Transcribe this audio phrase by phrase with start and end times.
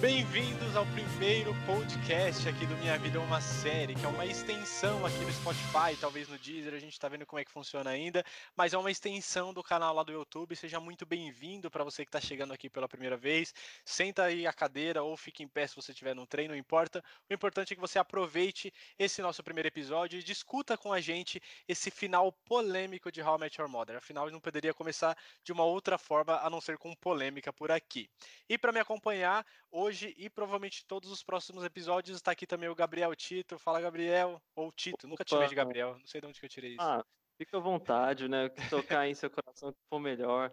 [0.00, 5.06] Bem-vindos ao primeiro podcast aqui do Minha Vida é uma Série, que é uma extensão
[5.06, 8.22] aqui no Spotify, talvez no Deezer, a gente tá vendo como é que funciona ainda,
[8.54, 10.54] mas é uma extensão do canal lá do YouTube.
[10.54, 13.54] Seja muito bem-vindo para você que está chegando aqui pela primeira vez.
[13.86, 17.02] Senta aí a cadeira ou fique em pé se você estiver no treino, não importa.
[17.30, 21.40] O importante é que você aproveite esse nosso primeiro episódio e discuta com a gente
[21.66, 23.96] esse final polêmico de How I Met Your Mother.
[23.96, 28.10] Afinal, não poderia começar de uma outra forma a não ser com polêmica por aqui.
[28.46, 32.16] E para me acompanhar, hoje hoje e provavelmente todos os próximos episódios.
[32.16, 33.56] Está aqui também o Gabriel Tito.
[33.58, 34.42] Fala, Gabriel.
[34.56, 35.96] Ou Tito, nunca te chamei de Gabriel.
[35.98, 36.82] Não sei de onde que eu tirei isso.
[36.82, 37.04] Ah,
[37.38, 38.48] fica à vontade, né?
[38.68, 40.52] Tocar em seu coração que for melhor.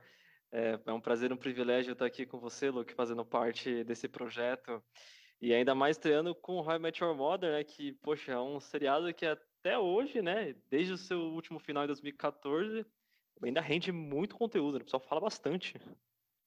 [0.51, 4.83] É, é um prazer, um privilégio estar aqui com você, Luke, fazendo parte desse projeto.
[5.41, 7.63] E ainda mais estreando com How I Met Your Mother, né?
[7.63, 10.55] Que, poxa, é um seriado que até hoje, né?
[10.69, 12.85] Desde o seu último final em 2014,
[13.43, 14.81] ainda rende muito conteúdo, né?
[14.81, 15.73] O pessoal fala bastante.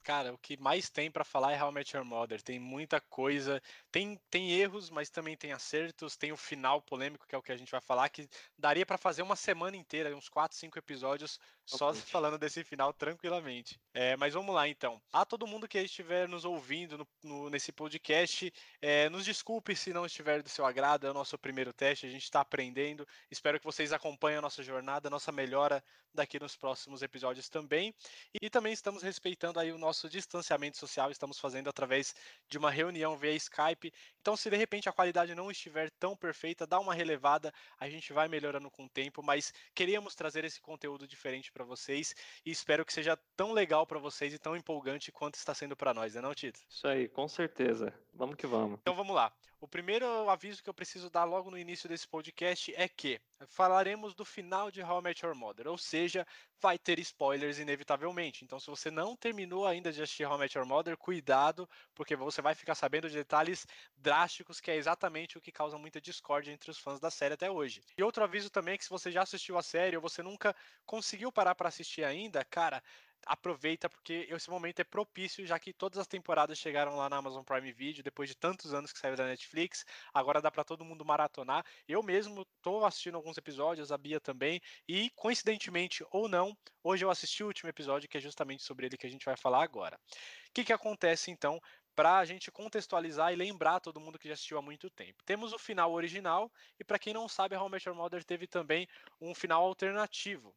[0.06, 2.40] Cara, o que mais tem para falar é How I Your Mother.
[2.40, 3.60] Tem muita coisa.
[3.90, 6.16] Tem, tem erros, mas também tem acertos.
[6.16, 8.96] Tem o final polêmico, que é o que a gente vai falar, que daria para
[8.96, 13.78] fazer uma semana inteira, uns 4, 5 episódios, só falando desse final tranquilamente.
[13.92, 15.00] É, mas vamos lá, então.
[15.12, 19.92] A todo mundo que estiver nos ouvindo no, no, nesse podcast, é, nos desculpe se
[19.92, 21.06] não estiver do seu agrado.
[21.06, 23.06] É o nosso primeiro teste, a gente está aprendendo.
[23.30, 27.94] Espero que vocês acompanhem a nossa jornada, a nossa melhora daqui nos próximos episódios também.
[28.40, 32.14] E também estamos respeitando aí o nosso nosso distanciamento social estamos fazendo através
[32.48, 33.92] de uma reunião via Skype.
[34.20, 38.12] Então, se de repente a qualidade não estiver tão perfeita, dá uma relevada, a gente
[38.12, 42.84] vai melhorando com o tempo, mas queríamos trazer esse conteúdo diferente para vocês e espero
[42.84, 46.20] que seja tão legal para vocês e tão empolgante quanto está sendo para nós, né,
[46.20, 46.60] não, Tito?
[46.68, 47.94] Isso aí, com certeza.
[48.12, 48.78] Vamos que vamos.
[48.82, 49.32] Então vamos lá.
[49.58, 54.14] O primeiro aviso que eu preciso dar logo no início desse podcast é que falaremos
[54.14, 56.26] do final de How I Met Your Mother, ou seja,
[56.60, 58.44] vai ter spoilers inevitavelmente.
[58.44, 62.16] Então, se você não terminou ainda de assistir How I Met Your Mother, cuidado, porque
[62.16, 66.52] você vai ficar sabendo de detalhes drásticos, que é exatamente o que causa muita discórdia
[66.52, 67.82] entre os fãs da série até hoje.
[67.96, 70.54] E outro aviso também é que se você já assistiu a série ou você nunca
[70.84, 72.82] conseguiu parar para assistir ainda, cara,
[73.24, 77.42] aproveita porque esse momento é propício, já que todas as temporadas chegaram lá na Amazon
[77.42, 79.84] Prime Video depois de tantos anos que saiu da Netflix.
[80.12, 81.64] Agora dá para todo mundo maratonar.
[81.88, 87.10] Eu mesmo tô assistindo alguns episódios, a Bia também, e coincidentemente ou não, hoje eu
[87.10, 89.96] assisti o último episódio que é justamente sobre ele que a gente vai falar agora.
[89.96, 91.60] O que que acontece então?
[91.96, 95.24] para a gente contextualizar e lembrar todo mundo que já assistiu há muito tempo.
[95.24, 98.86] Temos o final original e para quem não sabe, How I Met Mother teve também
[99.18, 100.54] um final alternativo.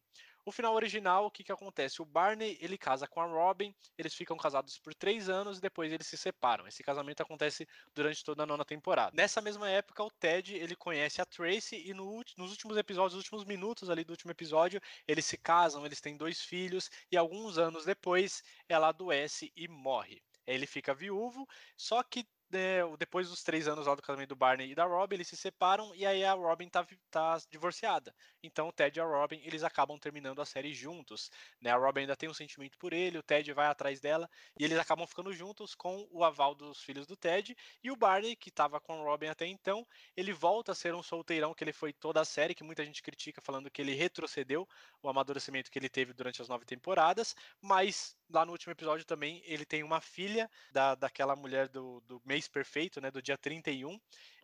[0.50, 2.02] O final original, o que, que acontece?
[2.02, 5.92] O Barney ele casa com a Robin, eles ficam casados por três anos e depois
[5.92, 6.66] eles se separam.
[6.66, 9.12] Esse casamento acontece durante toda a nona temporada.
[9.14, 13.22] Nessa mesma época, o Ted ele conhece a Tracy e no, nos últimos episódios, nos
[13.22, 17.56] últimos minutos ali do último episódio, eles se casam, eles têm dois filhos e alguns
[17.56, 20.20] anos depois ela adoece e morre.
[20.48, 21.46] Ele fica viúvo,
[21.76, 25.16] só que é, depois dos três anos lá do casamento do Barney e da Robin,
[25.16, 28.14] eles se separam e aí a Robin tá, tá divorciada.
[28.42, 31.30] Então o Ted e a Robin, eles acabam terminando a série juntos.
[31.60, 31.70] Né?
[31.70, 34.28] A Robin ainda tem um sentimento por ele, o Ted vai atrás dela
[34.58, 37.56] e eles acabam ficando juntos com o aval dos filhos do Ted.
[37.82, 39.86] E o Barney, que estava com a Robin até então,
[40.16, 43.02] ele volta a ser um solteirão que ele foi toda a série, que muita gente
[43.02, 44.68] critica falando que ele retrocedeu
[45.02, 49.42] o amadurecimento que ele teve durante as nove temporadas, mas lá no último episódio também
[49.44, 53.98] ele tem uma filha da, daquela mulher do, do mês perfeito, né, do dia 31.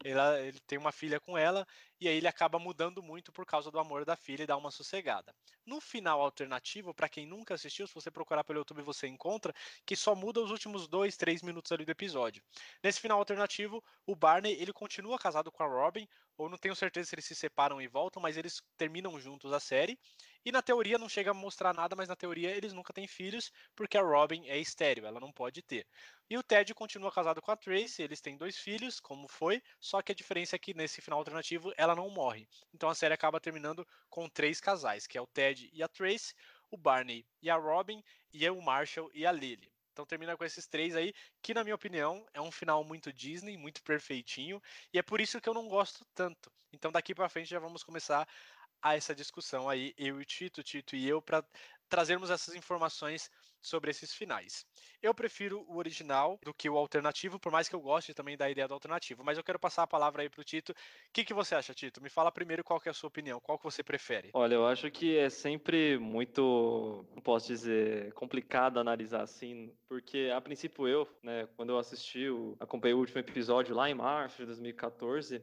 [0.04, 1.66] Ela, ele tem uma filha com ela
[2.00, 4.70] e aí ele acaba mudando muito por causa do amor da filha e dá uma
[4.70, 5.34] sossegada.
[5.64, 9.52] No final alternativo, para quem nunca assistiu, se você procurar pelo YouTube você encontra
[9.84, 12.42] que só muda os últimos dois, três minutos ali do episódio.
[12.82, 17.08] Nesse final alternativo, o Barney ele continua casado com a Robin, ou não tenho certeza
[17.08, 19.98] se eles se separam e voltam, mas eles terminam juntos a série.
[20.44, 23.50] E na teoria não chega a mostrar nada, mas na teoria eles nunca têm filhos,
[23.74, 25.86] porque a Robin é estéreo, ela não pode ter.
[26.28, 30.02] E o Ted continua casado com a Tracy, eles têm dois filhos, como foi, só
[30.02, 32.48] que a diferença é que nesse final alternativo ela não morre.
[32.74, 36.34] Então a série acaba terminando com três casais, que é o Ted e a Tracy,
[36.70, 38.02] o Barney e a Robin,
[38.32, 39.70] e o Marshall e a Lily.
[39.92, 43.56] Então termina com esses três aí, que na minha opinião é um final muito Disney,
[43.56, 44.60] muito perfeitinho,
[44.92, 46.52] e é por isso que eu não gosto tanto.
[46.72, 48.28] Então daqui para frente já vamos começar
[48.82, 51.42] a essa discussão aí, eu e o Tito, Tito e eu, para
[51.88, 53.30] trazermos essas informações
[53.60, 54.64] sobre esses finais.
[55.02, 58.50] Eu prefiro o original do que o alternativo, por mais que eu goste também da
[58.50, 59.24] ideia do alternativo.
[59.24, 60.72] Mas eu quero passar a palavra aí para o Tito.
[60.72, 60.74] O
[61.12, 62.02] que, que você acha, Tito?
[62.02, 64.30] Me fala primeiro qual é a sua opinião, qual que você prefere?
[64.34, 70.86] Olha, eu acho que é sempre muito, posso dizer, complicado analisar assim, porque a princípio
[70.86, 75.42] eu, né, quando eu assisti, eu acompanhei o último episódio lá em março de 2014,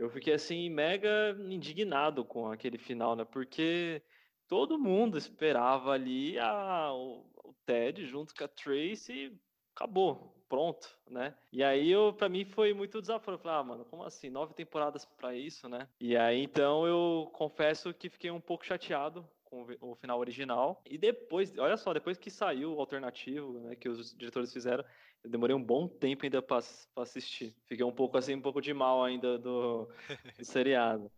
[0.00, 3.24] eu fiquei assim mega indignado com aquele final, né?
[3.24, 4.02] Porque
[4.50, 9.32] todo mundo esperava ali a, o, o Ted junto com a Tracy,
[9.72, 10.34] acabou.
[10.48, 11.36] pronto, né?
[11.52, 13.34] E aí, eu, pra mim, foi muito desafio.
[13.34, 14.28] Eu falei, ah, mano, como assim?
[14.28, 15.88] Nove temporadas para isso, né?
[16.00, 20.82] E aí, então, eu confesso que fiquei um pouco chateado com o final original.
[20.84, 24.84] E depois, olha só, depois que saiu o alternativo, né, que os diretores fizeram,
[25.22, 26.60] eu demorei um bom tempo ainda para
[26.96, 27.54] assistir.
[27.66, 29.88] Fiquei um pouco assim, um pouco de mal ainda do,
[30.36, 31.10] do seriado.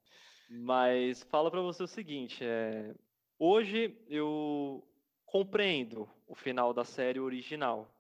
[0.49, 2.95] Mas fala para você o seguinte, é,
[3.43, 4.87] hoje eu
[5.27, 7.93] compreendo o final da série original,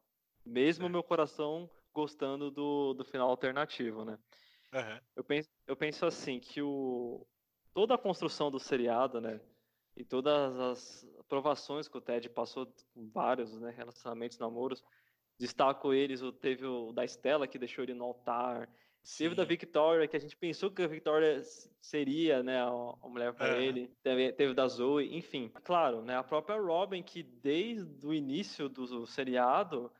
[0.46, 4.16] mesmo meu coração gostando do, do final alternativo, né?
[4.72, 5.00] Uhum.
[5.16, 7.26] Eu, penso, eu penso assim, que o,
[7.74, 9.40] toda a construção do seriado, né,
[9.96, 14.82] e todas as aprovações que o Ted passou vários né, relacionamentos, namoros,
[15.38, 18.70] destaco eles, teve o da Estela, que deixou ele no altar,
[19.02, 19.34] Sim.
[19.34, 21.42] Da Victoria, que a gente pensou que a Victoria
[21.80, 23.64] seria, né, a, mulher para é.
[23.64, 23.90] ele.
[24.02, 25.50] Teve, teve da Zoe, enfim.
[25.64, 29.90] Claro, né, a própria Robin, que desde o início do seriado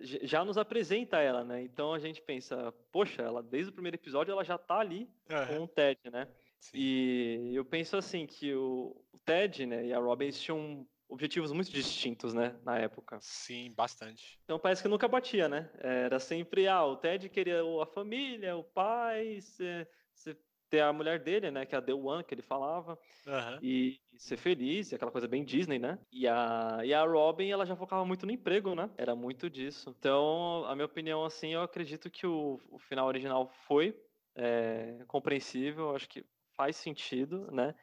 [0.00, 1.62] já nos apresenta ela, né?
[1.62, 5.46] Então a gente pensa, poxa, ela desde o primeiro episódio ela já tá ali uhum.
[5.46, 6.28] com o Ted, né?
[6.60, 6.78] Sim.
[6.78, 12.34] E eu penso assim que o, Ted, né, e a Robin tinham objetivos muito distintos,
[12.34, 13.18] né, na época.
[13.20, 14.38] Sim, bastante.
[14.44, 15.70] Então parece que nunca batia, né?
[15.78, 20.38] Era sempre, ah, o Ted queria a família, o pai, ser, ser,
[20.68, 23.58] ter a mulher dele, né, que é a The One, que ele falava, uhum.
[23.62, 25.98] e, e, ser feliz, aquela coisa bem Disney, né?
[26.12, 28.90] E a, e a Robin, ela já focava muito no emprego, né?
[28.98, 29.94] Era muito disso.
[29.98, 33.98] Então, a minha opinião, assim, eu acredito que o, o final original foi
[34.34, 36.24] é, compreensível, acho que
[36.54, 37.74] faz sentido, né?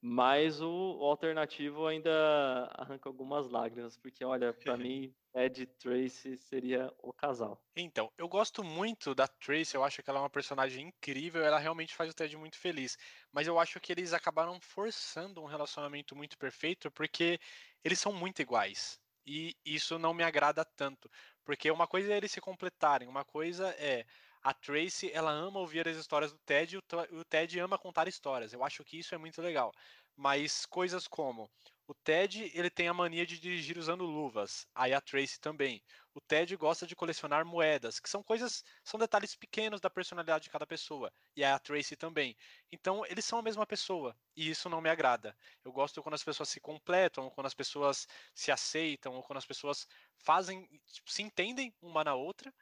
[0.00, 6.36] Mas o, o, alternativo ainda arranca algumas lágrimas, porque olha, para mim, Ed e Tracy
[6.36, 7.60] seria o casal.
[7.74, 11.58] Então, eu gosto muito da Tracy, eu acho que ela é uma personagem incrível, ela
[11.58, 12.96] realmente faz o Ted muito feliz.
[13.32, 17.38] Mas eu acho que eles acabaram forçando um relacionamento muito perfeito, porque
[17.84, 19.00] eles são muito iguais.
[19.26, 21.10] E isso não me agrada tanto.
[21.44, 24.06] Porque uma coisa é eles se completarem, uma coisa é
[24.46, 28.52] a Tracy, ela ama ouvir as histórias do Ted e o Ted ama contar histórias.
[28.52, 29.72] Eu acho que isso é muito legal.
[30.14, 31.50] Mas coisas como
[31.84, 34.64] o Ted, ele tem a mania de dirigir usando luvas.
[34.72, 35.82] Aí a Tracy também.
[36.14, 40.50] O Ted gosta de colecionar moedas, que são coisas, são detalhes pequenos da personalidade de
[40.50, 41.12] cada pessoa.
[41.34, 42.36] E a Tracy também.
[42.70, 45.36] Então, eles são a mesma pessoa, e isso não me agrada.
[45.64, 49.46] Eu gosto quando as pessoas se completam, quando as pessoas se aceitam, ou quando as
[49.46, 52.52] pessoas fazem, tipo, se entendem uma na outra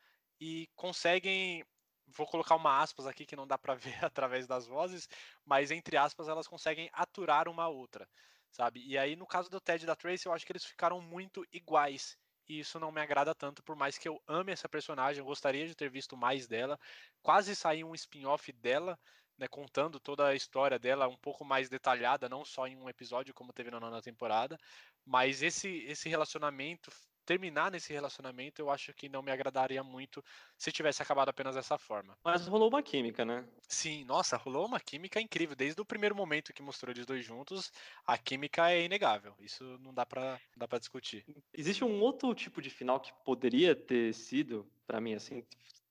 [0.40, 1.64] e conseguem
[2.06, 5.08] vou colocar uma aspas aqui que não dá para ver através das vozes,
[5.44, 8.08] mas entre aspas elas conseguem aturar uma outra,
[8.50, 8.84] sabe?
[8.86, 11.44] E aí no caso do Ted e da Tracy, eu acho que eles ficaram muito
[11.52, 12.16] iguais.
[12.48, 15.66] E isso não me agrada tanto, por mais que eu ame essa personagem, eu gostaria
[15.66, 16.78] de ter visto mais dela.
[17.22, 18.98] Quase saiu um spin-off dela,
[19.38, 23.32] né, contando toda a história dela um pouco mais detalhada, não só em um episódio
[23.34, 24.58] como teve na nona temporada.
[25.04, 26.90] Mas esse, esse relacionamento
[27.25, 30.23] terminar nesse relacionamento, eu acho que não me agradaria muito
[30.56, 32.17] se tivesse acabado apenas dessa forma.
[32.25, 33.44] Mas rolou uma química, né?
[33.69, 35.56] Sim, nossa, rolou uma química incrível.
[35.56, 37.73] Desde o primeiro momento que mostrou eles dois juntos,
[38.06, 39.35] a química é inegável.
[39.41, 41.25] Isso não dá para dá discutir.
[41.53, 45.44] Existe um outro tipo de final que poderia ter sido, para mim, assim,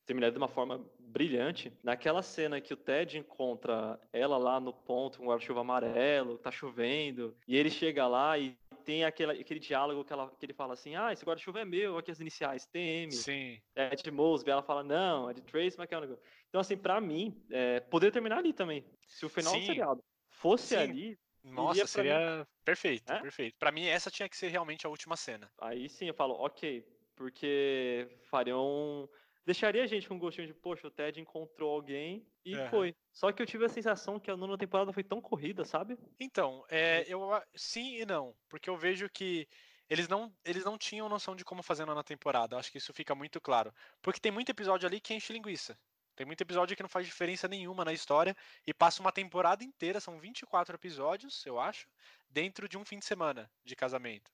[0.06, 1.72] terminar de uma forma brilhante.
[1.84, 6.52] Naquela cena que o Ted encontra ela lá no ponto com um guarda-chuva amarelo, tá
[6.52, 10.74] chovendo, e ele chega lá e tem aquele, aquele diálogo que, ela, que ele fala
[10.74, 13.12] assim: ah, esse guarda-chuva é meu, aqui as iniciais, TM.
[13.12, 13.62] Sim.
[13.75, 14.52] É de Mosby.
[14.52, 16.18] Ela fala: não, é de Trace McKenna.
[16.50, 18.86] Então, assim, pra mim, é, poderia terminar ali também.
[19.08, 19.60] Se o final Sim.
[19.60, 20.75] do seriado fosse Sim.
[20.75, 21.20] ali.
[21.44, 22.46] Nossa, seria mim...
[22.63, 23.20] perfeito, é?
[23.20, 23.58] perfeito.
[23.60, 25.52] Pra mim, essa tinha que ser realmente a última cena.
[25.60, 26.86] Aí sim eu falo, ok,
[27.16, 29.10] porque fariam
[29.46, 32.96] deixaria a gente com um gostinho de, poxa, o Ted encontrou alguém e foi.
[33.12, 35.98] Só que eu tive a sensação que a nona temporada foi tão corrida, sabe?
[36.20, 39.48] Então, é, eu sim e não, porque eu vejo que
[39.90, 42.58] eles não, eles não tinham noção de como fazer na temporada.
[42.58, 43.74] Acho que isso fica muito claro.
[44.02, 45.78] Porque tem muito episódio ali que enche linguiça.
[46.16, 48.36] Tem muito episódio que não faz diferença nenhuma na história
[48.68, 51.88] e passa uma temporada inteira, são 24 episódios, eu acho,
[52.30, 54.32] dentro de um fim de semana de casamento.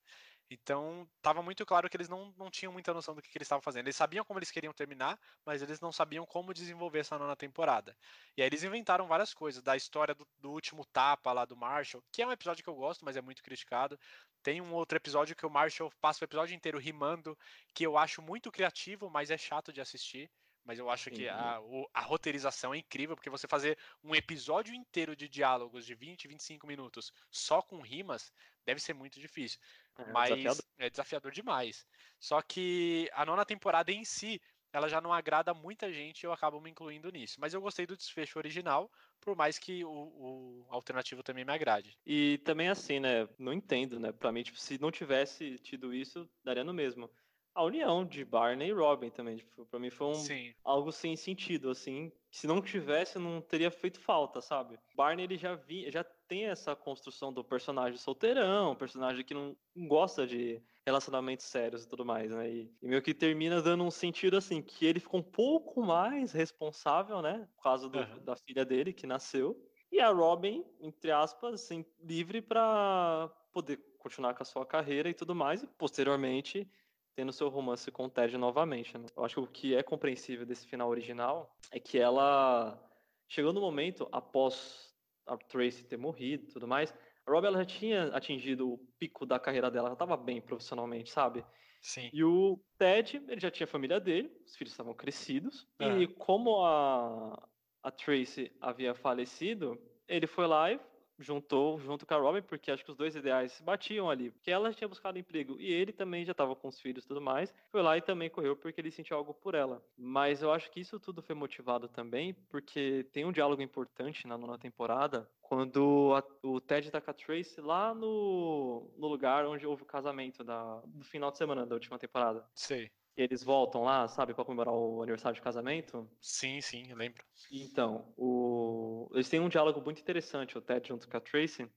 [0.49, 3.45] Então, estava muito claro que eles não, não tinham muita noção do que, que eles
[3.45, 3.85] estavam fazendo.
[3.85, 7.95] Eles sabiam como eles queriam terminar, mas eles não sabiam como desenvolver essa nona temporada.
[8.35, 12.03] E aí eles inventaram várias coisas, da história do, do último tapa lá do Marshall,
[12.11, 13.99] que é um episódio que eu gosto, mas é muito criticado.
[14.41, 17.37] Tem um outro episódio que o Marshall passa o episódio inteiro rimando,
[17.73, 20.31] que eu acho muito criativo, mas é chato de assistir.
[20.65, 21.59] Mas eu acho que a,
[21.93, 26.67] a, roteirização é incrível, porque você fazer um episódio inteiro de diálogos de 20, 25
[26.67, 28.31] minutos só com rimas
[28.65, 29.59] deve ser muito difícil.
[30.07, 30.65] É, mas desafiador.
[30.77, 31.85] é desafiador demais.
[32.19, 34.41] Só que a nona temporada em si,
[34.71, 37.39] ela já não agrada muita gente e eu acabo me incluindo nisso.
[37.39, 41.97] Mas eu gostei do desfecho original, por mais que o, o, alternativo também me agrade.
[42.05, 43.27] E também assim, né?
[43.37, 44.11] Não entendo, né?
[44.11, 47.09] Pra mim, tipo, se não tivesse tido isso, daria no mesmo.
[47.53, 49.37] a união de Barney e Robin também.
[49.37, 52.11] Tipo, pra mim foi um, algo sem sentido, assim.
[52.31, 54.79] Se não tivesse, não teria feito falta, sabe?
[54.95, 60.27] Barney, ele já, vi, já tem essa construção do personagem solteirão, personagem que não gosta
[60.27, 62.47] de relacionamentos sérios e tudo mais, né?
[62.47, 66.31] E, e, meio que termina dando um sentido assim, que ele ficou um pouco mais
[66.31, 67.47] responsável, né?
[67.55, 68.23] Por causa do, uhum.
[68.23, 69.59] da filha dele que nasceu.
[69.91, 75.15] E a Robin, entre aspas, assim, livre para poder continuar com a sua carreira e
[75.15, 76.69] tudo mais, e posteriormente
[77.15, 78.95] tendo seu romance com o Ted novamente.
[78.97, 79.07] Né?
[79.17, 82.79] Eu acho que o que é compreensível desse final original é que ela
[83.27, 84.88] chegou no momento após
[85.33, 86.93] a Tracy ter morrido e tudo mais,
[87.25, 91.09] a Robin ela já tinha atingido o pico da carreira dela, ela estava bem profissionalmente,
[91.09, 91.45] sabe?
[91.81, 92.09] Sim.
[92.11, 96.63] E o Ted, ele já tinha a família dele, os filhos estavam crescidos, e como
[96.65, 97.47] a,
[97.83, 100.79] a Tracy havia falecido, ele foi lá e
[101.19, 104.31] juntou junto com a Robin, porque acho que os dois ideais se batiam ali.
[104.31, 107.21] Porque ela tinha buscado emprego e ele também já estava com os filhos e tudo
[107.21, 107.53] mais.
[107.69, 109.83] Foi lá e também correu porque ele sentiu algo por ela.
[109.97, 114.37] Mas eu acho que isso tudo foi motivado também porque tem um diálogo importante na
[114.37, 119.65] nona temporada quando a, o Ted tá com a Tracy lá no, no lugar onde
[119.65, 122.45] houve o casamento da, do final de semana da última temporada.
[122.53, 126.09] Sei eles voltam lá, sabe, para comemorar o aniversário de casamento?
[126.21, 127.23] Sim, sim, eu lembro.
[127.51, 129.09] Então, o...
[129.13, 131.69] eles têm um diálogo muito interessante, o Ted junto com a Tracy.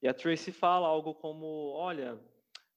[0.00, 2.18] E a Tracy fala algo como: olha,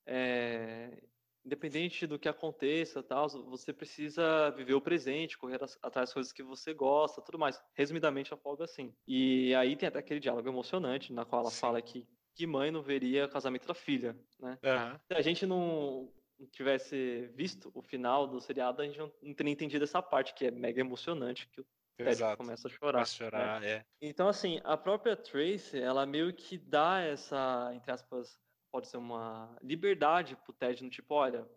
[0.05, 1.01] é...
[1.45, 6.43] independente do que aconteça, tal, você precisa viver o presente, correr atrás das coisas que
[6.43, 7.61] você gosta, tudo mais.
[7.73, 8.93] Resumidamente, eu falo assim.
[9.07, 11.59] E aí tem até aquele diálogo emocionante, na qual ela Sim.
[11.59, 14.59] fala que que mãe não veria o casamento da filha, né?
[14.61, 14.99] Uhum.
[15.17, 16.11] A gente não
[16.45, 20.51] tivesse visto o final do seriado, a gente não teria entendido essa parte, que é
[20.51, 21.65] mega emocionante, que o
[21.97, 22.93] Ted começa a chorar.
[22.93, 23.71] Começa a chorar, né?
[23.71, 23.85] é.
[24.01, 28.39] Então, assim, a própria Tracy, ela meio que dá essa, entre aspas,
[28.71, 31.47] pode ser uma liberdade pro Ted, no tipo, olha,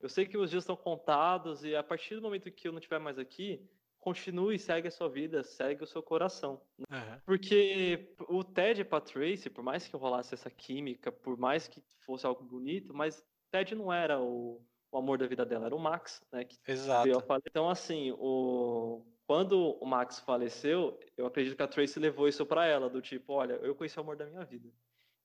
[0.00, 2.78] eu sei que os dias estão contados e a partir do momento que eu não
[2.78, 3.66] estiver mais aqui,
[3.98, 6.60] continue, segue a sua vida, segue o seu coração.
[6.78, 7.20] Uhum.
[7.24, 11.82] Porque o Ted e a Tracy, por mais que rolasse essa química, por mais que
[11.98, 15.78] fosse algo bonito, mas Ted não era o, o amor da vida dela, era o
[15.78, 16.44] Max, né?
[16.44, 17.08] Que Exato.
[17.46, 22.66] Então, assim, o, quando o Max faleceu, eu acredito que a Tracy levou isso para
[22.66, 24.68] ela, do tipo, olha, eu conheci o amor da minha vida.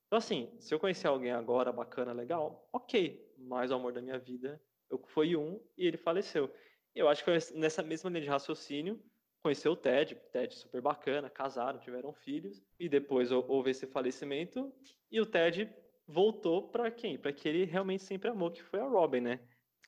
[0.07, 4.19] Então, assim, se eu conhecer alguém agora, bacana, legal, ok, mas o amor da minha
[4.19, 6.53] vida eu, foi um e ele faleceu.
[6.93, 9.01] Eu acho que nessa mesma linha de raciocínio,
[9.41, 14.73] conheceu o Ted, Ted super bacana, casaram, tiveram filhos, e depois houve esse falecimento,
[15.09, 15.73] e o Ted
[16.07, 17.17] voltou para quem?
[17.17, 19.39] Para que ele realmente sempre amou, que foi a Robin, né?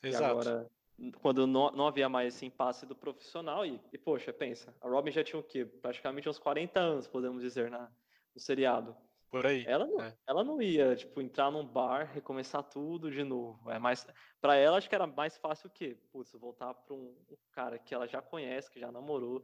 [0.01, 0.24] Exato.
[0.24, 0.72] E agora,
[1.22, 5.12] quando não, não havia mais esse impasse do profissional, e, e, poxa, pensa, a Robin
[5.12, 5.65] já tinha o quê?
[5.65, 7.91] Praticamente uns 40 anos, podemos dizer, na,
[8.34, 8.96] no seriado.
[9.34, 9.65] Por aí.
[9.65, 10.15] Ela não, é.
[10.27, 13.72] ela não ia, tipo, entrar num bar, recomeçar tudo de novo.
[13.72, 14.05] É mais,
[14.39, 15.98] para ela, acho que era mais fácil o quê?
[16.12, 19.43] Putz, voltar para um, um cara que ela já conhece, que já namorou,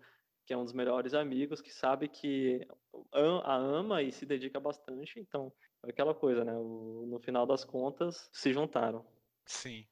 [0.50, 2.68] que é um dos melhores amigos, que sabe que
[3.13, 5.20] a ama e se dedica bastante.
[5.20, 5.53] Então,
[5.84, 6.51] aquela coisa, né?
[6.53, 9.06] O, no final das contas, se juntaram.
[9.46, 9.86] Sim.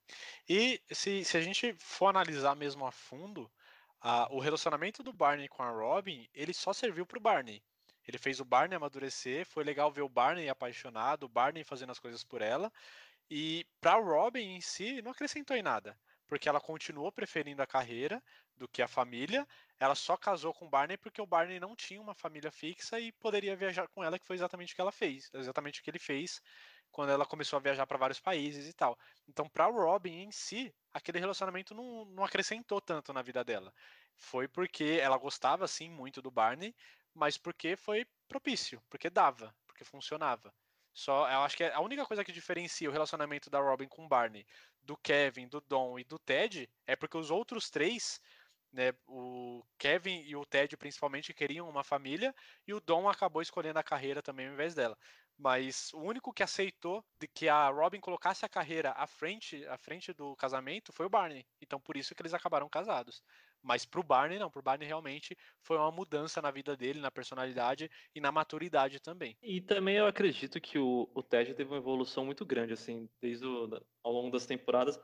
[0.49, 3.51] E se, se a gente for analisar mesmo a fundo,
[4.31, 7.61] o relacionamento do Barney com a Robin, ele só serviu pro Barney.
[8.07, 11.99] Ele fez o Barney amadurecer, foi legal ver o Barney apaixonado, o Barney fazendo as
[11.99, 12.73] coisas por ela.
[13.29, 15.95] E para Robin em si, não acrescentou em nada,
[16.27, 18.21] porque ela continuou preferindo a carreira
[18.55, 19.47] do que a família.
[19.79, 23.11] Ela só casou com o Barney porque o Barney não tinha uma família fixa e
[23.13, 25.99] poderia viajar com ela, que foi exatamente o que ela fez, exatamente o que ele
[25.99, 26.41] fez
[26.91, 28.97] quando ela começou a viajar para vários países e tal.
[29.27, 33.73] Então, para Robin em si, aquele relacionamento não, não acrescentou tanto na vida dela.
[34.15, 36.75] Foi porque ela gostava sim muito do Barney,
[37.13, 40.53] mas porque foi propício, porque dava, porque funcionava.
[40.91, 44.05] Só, eu acho que é a única coisa que diferencia o relacionamento da Robin com
[44.05, 44.43] o Barney
[44.87, 48.21] do Kevin, do Don e do Ted é porque os outros três,
[48.71, 52.33] né, o Kevin e o Ted principalmente queriam uma família
[52.65, 54.97] e o Don acabou escolhendo a carreira também ao invés dela.
[55.37, 59.77] Mas o único que aceitou de que a Robin colocasse a carreira à frente, à
[59.77, 61.45] frente do casamento foi o Barney.
[61.61, 63.21] Então por isso que eles acabaram casados.
[63.61, 67.89] Mas pro Barney não, pro Barney realmente foi uma mudança na vida dele, na personalidade
[68.15, 69.37] e na maturidade também.
[69.41, 73.45] E também eu acredito que o, o Ted teve uma evolução muito grande, assim, desde
[73.45, 73.69] o,
[74.03, 74.99] ao longo das temporadas.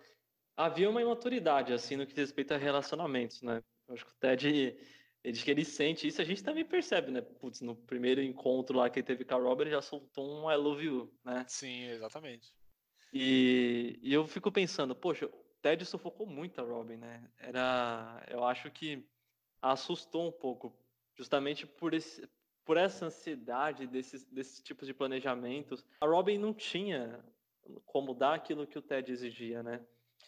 [0.55, 3.63] Havia uma imaturidade, assim, no que diz respeito a relacionamentos, né?
[3.87, 4.77] Eu acho que o Ted,
[5.23, 7.21] ele, que ele sente isso, a gente também percebe, né?
[7.21, 10.51] Putz, no primeiro encontro lá que ele teve com a Robert, ele já soltou um
[10.51, 11.43] I love you, né?
[11.47, 12.53] Sim, exatamente.
[13.11, 15.29] E, e eu fico pensando, poxa,
[15.63, 17.23] Ted sufocou muito a Robin, né?
[17.39, 19.07] Era, eu acho que
[19.61, 20.77] assustou um pouco,
[21.15, 22.29] justamente por esse,
[22.65, 25.85] por essa ansiedade desses, desses tipos de planejamentos.
[26.01, 27.23] A Robin não tinha
[27.85, 29.79] como dar aquilo que o Ted exigia, né?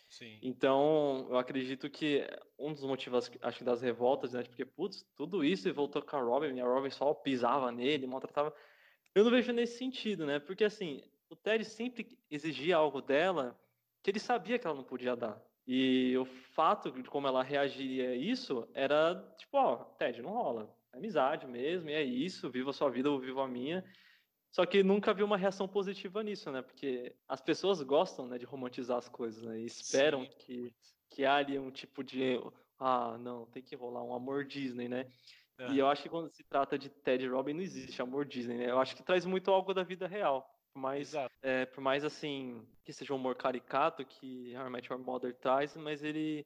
[0.08, 0.40] Sim.
[0.42, 2.26] Então, eu acredito que
[2.58, 4.44] um dos motivos, acho que das revoltas, né?
[4.44, 8.08] Porque, putz, tudo isso e voltou com a Robin, e a Robin só pisava nele,
[8.08, 8.56] maltratava.
[9.14, 10.40] Eu não vejo nesse sentido, né?
[10.40, 13.60] Porque, assim, o Ted sempre exigia algo dela
[14.06, 15.42] que ele sabia que ela não podia dar.
[15.66, 20.72] E o fato de como ela reagiria a isso era tipo, ó, Ted, não rola.
[20.94, 23.84] É amizade mesmo, e é isso, viva a sua vida, eu vivo a minha.
[24.52, 26.62] Só que nunca vi uma reação positiva nisso, né?
[26.62, 29.60] Porque as pessoas gostam né, de romantizar as coisas, né?
[29.60, 30.32] E esperam Sim.
[30.38, 30.76] que,
[31.10, 32.40] que há ali um tipo de.
[32.78, 35.08] Ah, não, tem que rolar um amor Disney, né?
[35.58, 35.72] É.
[35.72, 38.56] E eu acho que quando se trata de Ted e Robin não existe amor Disney,
[38.56, 38.70] né?
[38.70, 40.55] Eu acho que traz muito algo da vida real.
[40.76, 44.92] Por mais, é, por mais assim, que seja um humor caricato que How I Met
[44.92, 46.46] Your Mother traz, mas ele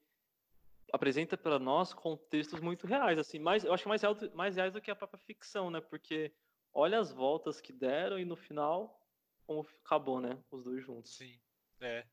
[0.94, 4.04] apresenta para nós contextos muito reais, assim, mais, eu acho mais,
[4.36, 5.82] mais reais do que a própria ficção, né?
[5.82, 6.32] Porque
[6.72, 9.04] olha as voltas que deram e no final,
[9.48, 10.38] como acabou, né?
[10.52, 11.18] Os dois juntos.
[11.18, 11.40] Sim.
[11.82, 12.06] É.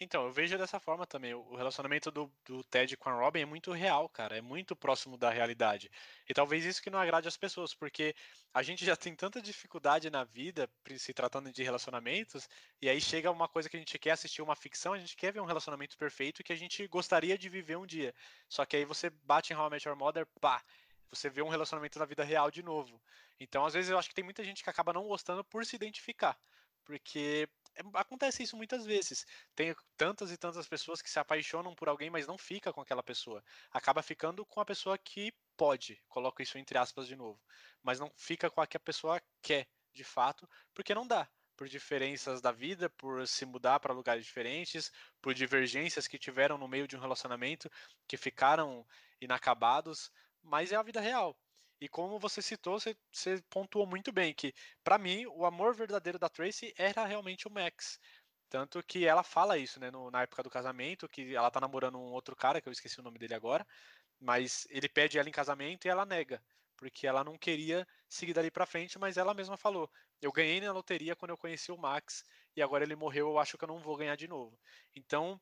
[0.00, 1.34] Então, eu vejo dessa forma também.
[1.34, 4.36] O relacionamento do, do Ted com a Robin é muito real, cara.
[4.36, 5.90] É muito próximo da realidade.
[6.28, 8.14] E talvez isso que não agrade as pessoas, porque
[8.52, 12.48] a gente já tem tanta dificuldade na vida, se tratando de relacionamentos,
[12.80, 15.32] e aí chega uma coisa que a gente quer assistir uma ficção, a gente quer
[15.32, 18.14] ver um relacionamento perfeito que a gente gostaria de viver um dia.
[18.48, 20.62] Só que aí você bate em How I Met Your Mother, pá,
[21.10, 23.00] você vê um relacionamento na vida real de novo.
[23.40, 25.76] Então, às vezes, eu acho que tem muita gente que acaba não gostando por se
[25.76, 26.38] identificar.
[26.84, 27.48] Porque
[27.94, 29.26] acontece isso muitas vezes.
[29.54, 33.02] Tem tantas e tantas pessoas que se apaixonam por alguém, mas não fica com aquela
[33.02, 33.42] pessoa.
[33.70, 37.40] Acaba ficando com a pessoa que pode, coloco isso entre aspas de novo,
[37.82, 41.28] mas não fica com a que a pessoa quer, de fato, porque não dá.
[41.56, 46.68] Por diferenças da vida, por se mudar para lugares diferentes, por divergências que tiveram no
[46.68, 47.68] meio de um relacionamento
[48.06, 48.86] que ficaram
[49.20, 51.36] inacabados, mas é a vida real.
[51.80, 56.18] E como você citou, você, você pontuou muito bem que, para mim, o amor verdadeiro
[56.18, 57.98] da Tracy era realmente o Max.
[58.48, 61.98] Tanto que ela fala isso, né, no, na época do casamento, que ela tá namorando
[61.98, 63.66] um outro cara, que eu esqueci o nome dele agora,
[64.20, 66.42] mas ele pede ela em casamento e ela nega,
[66.76, 69.90] porque ela não queria seguir dali para frente, mas ela mesma falou:
[70.22, 72.24] "Eu ganhei na loteria quando eu conheci o Max
[72.56, 74.58] e agora ele morreu, eu acho que eu não vou ganhar de novo".
[74.94, 75.40] Então,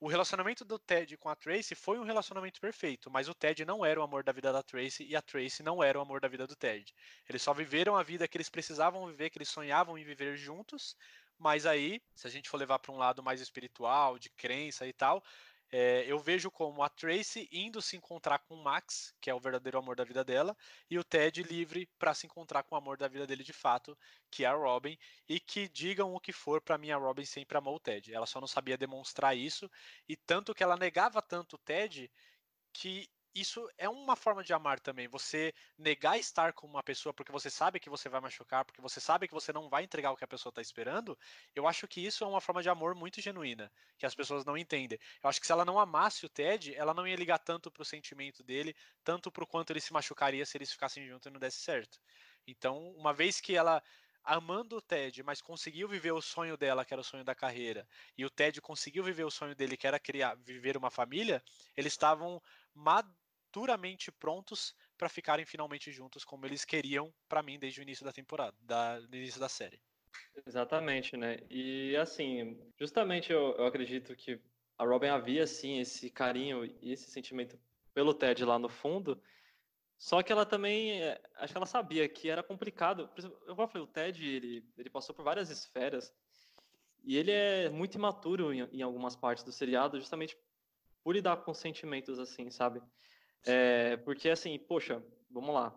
[0.00, 3.84] o relacionamento do Ted com a Tracy foi um relacionamento perfeito, mas o Ted não
[3.84, 6.28] era o amor da vida da Tracy e a Tracy não era o amor da
[6.28, 6.94] vida do Ted.
[7.28, 10.96] Eles só viveram a vida que eles precisavam viver, que eles sonhavam em viver juntos,
[11.38, 14.92] mas aí, se a gente for levar para um lado mais espiritual, de crença e
[14.92, 15.22] tal,
[15.76, 19.40] é, eu vejo como a Tracy indo se encontrar com o Max, que é o
[19.40, 20.56] verdadeiro amor da vida dela,
[20.88, 23.98] e o Ted livre para se encontrar com o amor da vida dele de fato,
[24.30, 24.96] que é a Robin,
[25.28, 28.14] e que digam o que for, para mim a Robin sempre amou o Ted.
[28.14, 29.68] Ela só não sabia demonstrar isso,
[30.08, 32.08] e tanto que ela negava tanto o Ted
[32.72, 35.08] que isso é uma forma de amar também.
[35.08, 39.00] Você negar estar com uma pessoa porque você sabe que você vai machucar, porque você
[39.00, 41.18] sabe que você não vai entregar o que a pessoa está esperando.
[41.54, 44.56] Eu acho que isso é uma forma de amor muito genuína, que as pessoas não
[44.56, 44.98] entendem.
[45.22, 47.84] Eu acho que se ela não amasse o Ted, ela não ia ligar tanto pro
[47.84, 51.58] sentimento dele, tanto pro quanto ele se machucaria se eles ficassem juntos e não desse
[51.58, 51.98] certo.
[52.46, 53.82] Então, uma vez que ela
[54.22, 57.86] amando o Ted, mas conseguiu viver o sonho dela, que era o sonho da carreira,
[58.16, 61.42] e o Ted conseguiu viver o sonho dele, que era criar, viver uma família,
[61.76, 62.40] eles estavam
[63.54, 68.12] duramente prontos para ficarem finalmente juntos como eles queriam para mim desde o início da
[68.12, 69.80] temporada, da, do início da série.
[70.44, 71.38] Exatamente, né?
[71.48, 74.40] E assim, justamente eu, eu acredito que
[74.76, 77.56] a Robin havia sim esse carinho e esse sentimento
[77.94, 79.22] pelo Ted lá no fundo,
[79.96, 83.08] só que ela também, eh, acho que ela sabia que era complicado.
[83.46, 86.12] Eu falei, o Ted, ele, ele passou por várias esferas
[87.04, 90.36] e ele é muito imaturo em, em algumas partes do seriado, justamente
[91.04, 92.82] por lidar com sentimentos assim, sabe?
[93.46, 95.74] É, porque assim, poxa, vamos lá.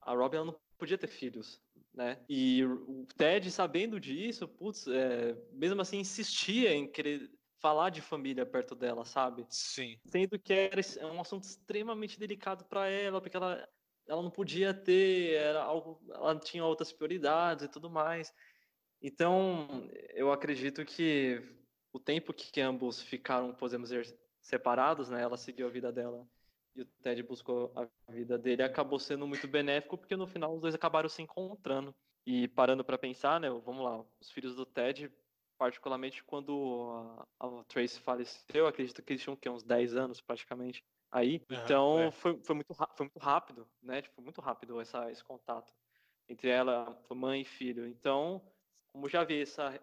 [0.00, 1.60] A Robin não podia ter filhos,
[1.92, 2.22] né?
[2.28, 8.44] E o Ted, sabendo disso, putz, é, mesmo assim insistia em querer falar de família
[8.44, 9.46] perto dela, sabe?
[9.48, 9.98] Sim.
[10.06, 10.80] Sendo que era
[11.12, 13.66] um assunto extremamente delicado para ela, porque ela,
[14.06, 18.32] ela não podia ter, era algo, ela tinha outras prioridades e tudo mais.
[19.00, 21.42] Então, eu acredito que
[21.92, 25.22] o tempo que ambos ficaram, podemos dizer, separados, né?
[25.22, 26.26] Ela seguiu a vida dela
[26.76, 30.60] e o Ted buscou a vida dele, acabou sendo muito benéfico, porque no final os
[30.60, 31.94] dois acabaram se encontrando.
[32.26, 35.10] E parando para pensar, né, vamos lá, os filhos do Ted,
[35.56, 40.84] particularmente quando a, a Trace faleceu, acredito que eles tinham que, uns 10 anos praticamente
[41.10, 41.42] aí.
[41.50, 42.10] Uhum, então é.
[42.10, 44.02] foi, foi, muito, foi muito rápido, né?
[44.02, 45.72] Tipo, muito rápido essa, esse contato
[46.28, 47.86] entre ela, mãe e filho.
[47.86, 48.42] Então,
[48.88, 49.80] como já vi essa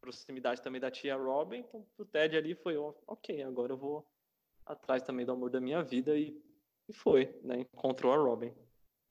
[0.00, 4.06] proximidade também da tia Robin, então o Ted ali foi, ok, agora eu vou
[4.66, 6.36] atrás também do amor da minha vida e,
[6.88, 7.60] e foi, né?
[7.60, 8.52] Encontrou a Robin.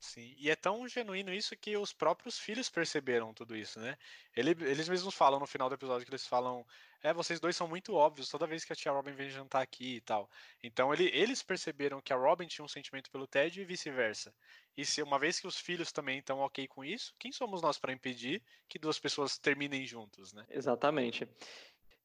[0.06, 3.98] Sim, e é tão genuíno isso que os próprios filhos perceberam tudo isso, né?
[4.36, 6.64] Ele, eles mesmos falam no final do episódio que eles falam:
[7.02, 9.96] É, vocês dois são muito óbvios toda vez que a tia Robin vem jantar aqui
[9.96, 10.30] e tal.
[10.62, 14.32] Então ele, eles perceberam que a Robin tinha um sentimento pelo Ted e vice-versa.
[14.78, 17.80] E se uma vez que os filhos também estão ok com isso, quem somos nós
[17.80, 20.46] para impedir que duas pessoas terminem juntos, né?
[20.50, 21.28] Exatamente.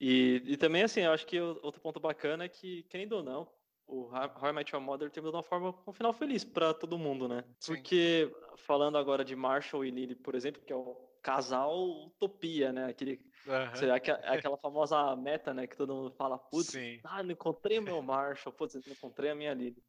[0.00, 3.46] E, e também, assim, eu acho que outro ponto bacana é que, querendo ou não,
[3.86, 6.72] o How I Met Your Mother terminou de uma forma com um final feliz para
[6.72, 7.44] todo mundo, né?
[7.58, 7.74] Sim.
[7.74, 12.86] Porque falando agora de Marshall e Lily, por exemplo, que é o casal utopia, né?
[12.86, 13.74] Aquele, uhum.
[13.74, 15.66] seria aquela famosa meta, né?
[15.66, 16.72] Que todo mundo fala, putz,
[17.04, 19.82] ah, não encontrei o meu Marshall, putz, não encontrei a minha Lily.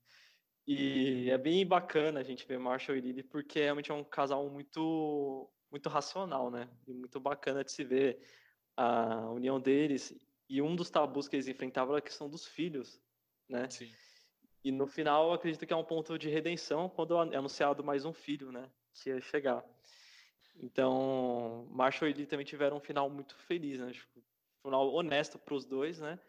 [0.68, 4.50] E é bem bacana a gente ver Marshall e Lily, porque realmente é um casal
[4.50, 6.68] muito, muito racional, né?
[6.88, 8.20] E muito bacana de se ver
[8.76, 10.14] a união deles.
[10.50, 13.02] E um dos tabus que eles enfrentavam era a questão dos filhos
[13.52, 13.70] né?
[13.70, 13.92] Sim.
[14.64, 18.06] E no final, eu acredito que é um ponto de redenção quando é anunciado mais
[18.06, 18.70] um filho, né?
[18.94, 19.64] Que ia chegar.
[20.56, 23.92] Então, Marshall e Lee também tiveram um final muito feliz, né?
[23.92, 26.20] Tipo, um final honesto para os dois, né?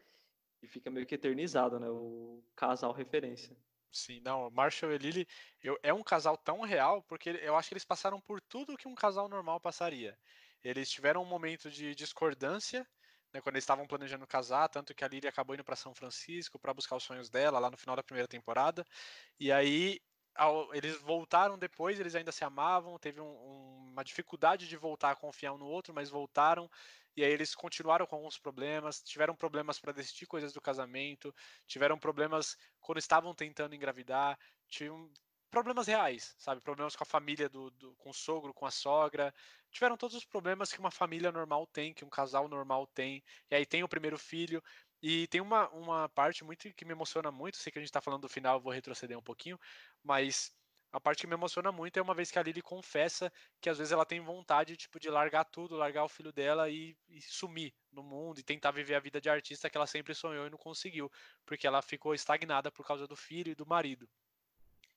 [0.62, 1.88] E fica meio que eternizado, né?
[1.88, 3.56] O casal referência.
[3.90, 5.28] Sim, não, Marshall e Lily
[5.62, 8.88] eu, é um casal tão real porque eu acho que eles passaram por tudo que
[8.88, 10.18] um casal normal passaria.
[10.62, 12.86] Eles tiveram um momento de discordância,
[13.32, 16.58] né, quando eles estavam planejando casar, tanto que a Lily acabou indo para São Francisco
[16.58, 18.84] para buscar os sonhos dela lá no final da primeira temporada.
[19.40, 20.00] E aí
[20.34, 25.10] ao, eles voltaram depois, eles ainda se amavam, teve um, um, uma dificuldade de voltar
[25.10, 26.68] a confiar um no outro, mas voltaram.
[27.16, 31.34] E aí eles continuaram com alguns problemas, tiveram problemas para decidir coisas do casamento,
[31.66, 35.12] tiveram problemas quando estavam tentando engravidar, tinham
[35.52, 36.62] problemas reais, sabe?
[36.62, 39.32] Problemas com a família, do, do, com o sogro, com a sogra.
[39.70, 43.22] Tiveram todos os problemas que uma família normal tem, que um casal normal tem.
[43.50, 44.62] E aí tem o primeiro filho.
[45.02, 47.58] E tem uma, uma parte muito que me emociona muito.
[47.58, 49.58] Sei que a gente está falando do final, vou retroceder um pouquinho.
[50.02, 50.54] Mas
[50.90, 53.76] a parte que me emociona muito é uma vez que a Lily confessa que às
[53.76, 57.74] vezes ela tem vontade tipo, de largar tudo, largar o filho dela e, e, sumir
[57.90, 60.58] no mundo e tentar viver a vida de artista que ela sempre sonhou e não
[60.58, 61.10] conseguiu,
[61.44, 64.08] porque ela ficou estagnada por causa do filho e do marido.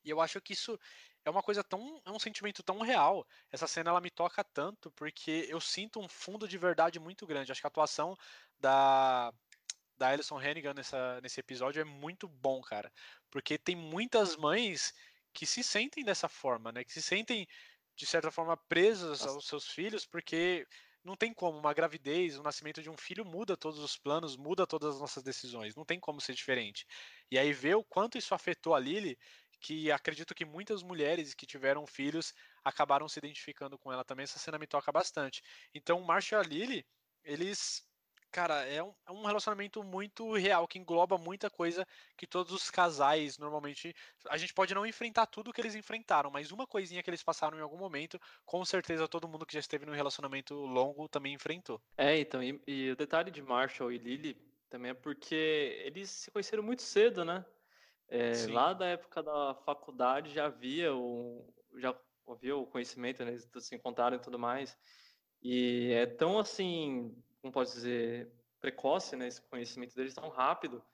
[0.06, 0.78] E eu acho que isso
[1.24, 2.00] é uma coisa tão.
[2.06, 3.26] é um sentimento tão real.
[3.50, 7.50] Essa cena ela me toca tanto, porque eu sinto um fundo de verdade muito grande.
[7.50, 8.16] Acho que a atuação
[8.58, 9.32] da.
[9.98, 12.92] Da Alison Hannigan nessa, nesse episódio é muito bom, cara.
[13.30, 14.92] Porque tem muitas mães
[15.32, 16.84] que se sentem dessa forma, né?
[16.84, 17.48] Que se sentem,
[17.96, 19.30] de certa forma, presas Nossa.
[19.30, 20.66] aos seus filhos, porque
[21.02, 21.58] não tem como.
[21.58, 25.22] Uma gravidez, o nascimento de um filho muda todos os planos, muda todas as nossas
[25.22, 25.74] decisões.
[25.74, 26.86] Não tem como ser diferente.
[27.30, 29.16] E aí ver o quanto isso afetou a Lily
[29.60, 32.32] que acredito que muitas mulheres que tiveram filhos
[32.64, 34.24] acabaram se identificando com ela também.
[34.24, 35.42] Essa cena me toca bastante.
[35.74, 36.86] Então, Marshall e Lily,
[37.24, 37.84] eles.
[38.32, 41.86] Cara, é um, é um relacionamento muito real, que engloba muita coisa
[42.18, 43.94] que todos os casais normalmente.
[44.28, 47.56] A gente pode não enfrentar tudo que eles enfrentaram, mas uma coisinha que eles passaram
[47.56, 51.80] em algum momento, com certeza todo mundo que já esteve num relacionamento longo também enfrentou.
[51.96, 54.34] É, então, e, e o detalhe de Marshall e Lily
[54.68, 57.44] também é porque eles se conheceram muito cedo, né?
[58.08, 61.94] É, lá da época da faculdade já havia o, já
[62.28, 63.32] havia o conhecimento, né?
[63.32, 64.76] Eles se encontraram e tudo mais.
[65.42, 69.28] E é tão assim, como posso dizer, precoce, né?
[69.28, 70.84] Esse conhecimento deles tão rápido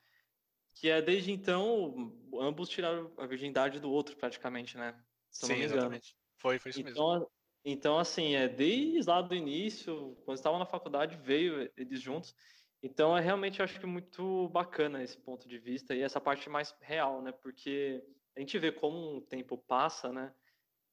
[0.74, 4.98] que é desde então ambos tiraram a virgindade do outro praticamente, né?
[5.30, 6.16] Se Sim, exatamente.
[6.38, 7.30] Foi, foi isso então, mesmo.
[7.64, 12.34] Então, assim, é desde lá do início, quando estavam na faculdade, veio eles juntos.
[12.82, 16.48] Então, é realmente, eu acho que muito bacana esse ponto de vista e essa parte
[16.50, 17.30] mais real, né?
[17.30, 18.02] Porque
[18.36, 20.34] a gente vê como o tempo passa, né?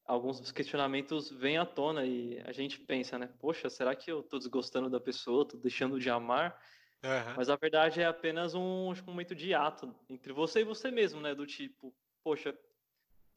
[0.06, 3.28] Alguns dos questionamentos vêm à tona e a gente pensa, né?
[3.40, 6.62] Poxa, será que eu tô desgostando da pessoa, tô deixando de amar?
[7.04, 7.34] Uhum.
[7.38, 11.22] Mas a verdade é apenas um, um momento de ato entre você e você mesmo,
[11.22, 11.34] né?
[11.34, 12.56] Do tipo, poxa,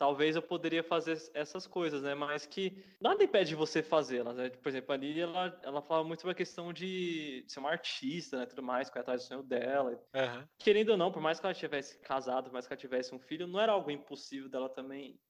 [0.02, 2.12] talvez eu poderia fazer essas coisas, né?
[2.12, 4.50] Mas que nada impede você fazê-las, né?
[4.50, 8.36] Por exemplo, a Lili, ela, ela falava muito sobre a questão de ser uma artista,
[8.36, 8.46] né?
[8.46, 9.92] Tudo mais, correr atrás do sonho dela.
[9.92, 10.48] Uhum.
[10.58, 13.18] Querendo ou não, por mais que ela tivesse casado, por mais que ela tivesse um
[13.20, 15.20] filho, não era algo impossível dela também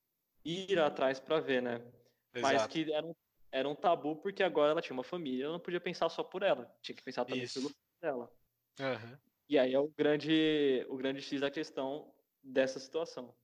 [0.42, 1.74] ir atrás para ver, né?
[2.34, 2.54] Exato.
[2.54, 3.14] Mas que era um,
[3.52, 6.42] era um tabu porque agora ela tinha uma família, ela não podia pensar só por
[6.42, 7.60] ela, tinha que pensar também Isso.
[7.60, 8.32] pelo filho dela.
[8.80, 9.18] Uhum.
[9.50, 12.10] E aí é o grande, o grande X da questão
[12.42, 13.34] dessa situação.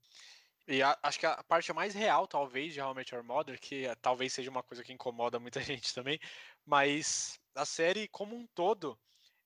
[0.69, 3.59] E a, acho que a parte mais real, talvez, de How I Met Your Mother,
[3.59, 6.21] que é, talvez seja uma coisa que incomoda muita gente também,
[6.65, 8.99] mas a série como um todo,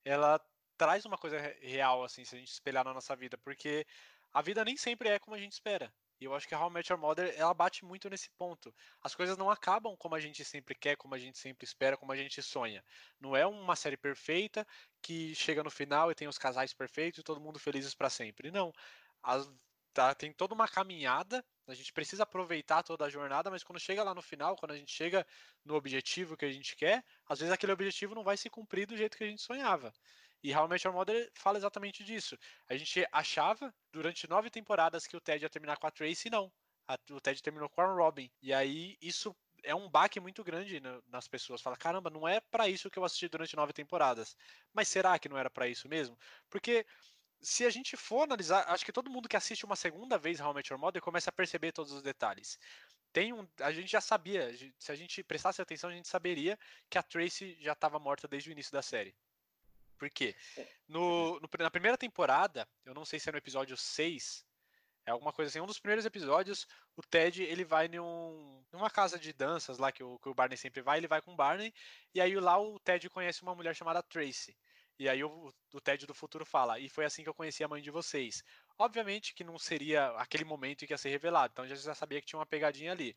[0.05, 0.41] ela
[0.77, 3.87] traz uma coisa real, assim, se a gente espelhar na nossa vida, porque
[4.33, 5.95] a vida nem sempre é como a gente espera.
[6.21, 8.75] E eu acho que a How I Met Your Mother, ela bate muito nesse ponto.
[9.01, 12.11] As coisas não acabam como a gente sempre quer, como a gente sempre espera, como
[12.13, 12.85] a gente sonha.
[13.21, 14.67] Não é uma série perfeita
[15.01, 18.51] que chega no final e tem os casais perfeitos e todo mundo felizes para sempre.
[18.51, 18.73] Não.
[19.23, 19.49] As
[19.93, 24.03] tá, tem toda uma caminhada, a gente precisa aproveitar toda a jornada, mas quando chega
[24.03, 25.27] lá no final, quando a gente chega
[25.65, 28.97] no objetivo que a gente quer, às vezes aquele objetivo não vai se cumprir do
[28.97, 29.93] jeito que a gente sonhava.
[30.43, 32.37] E Met Your Mother fala exatamente disso.
[32.69, 36.53] A gente achava durante nove temporadas que o Ted ia terminar com a Tracy, não.
[36.89, 38.29] A, o Ted terminou com a Robin.
[38.43, 41.63] E aí isso é um baque muito grande nas pessoas.
[41.63, 44.37] Fala, caramba, não é para isso que eu assisti durante nove temporadas.
[44.73, 46.19] Mas será que não era para isso mesmo?
[46.51, 46.85] Porque
[47.43, 50.53] se a gente for analisar, acho que todo mundo que assiste uma segunda vez How
[50.53, 52.59] I Met Your Mother começa a perceber todos os detalhes.
[53.13, 56.97] Tem um, a gente já sabia, se a gente prestasse atenção, a gente saberia que
[56.97, 59.15] a Tracy já estava morta desde o início da série.
[59.99, 60.35] Por quê?
[60.89, 64.45] No, no, na primeira temporada, eu não sei se é no episódio 6,
[65.05, 65.61] é alguma coisa assim.
[65.61, 70.03] Um dos primeiros episódios, o Ted ele vai num, numa casa de danças lá que
[70.03, 70.99] o, que o Barney sempre vai.
[70.99, 71.75] Ele vai com o Barney
[72.15, 74.57] e aí lá o Ted conhece uma mulher chamada Tracy.
[74.99, 77.69] E aí o, o Ted do futuro fala: E foi assim que eu conheci a
[77.69, 78.43] mãe de vocês.
[78.79, 82.21] Obviamente que não seria aquele momento em que ia ser revelado, então já, já sabia
[82.21, 83.17] que tinha uma pegadinha ali.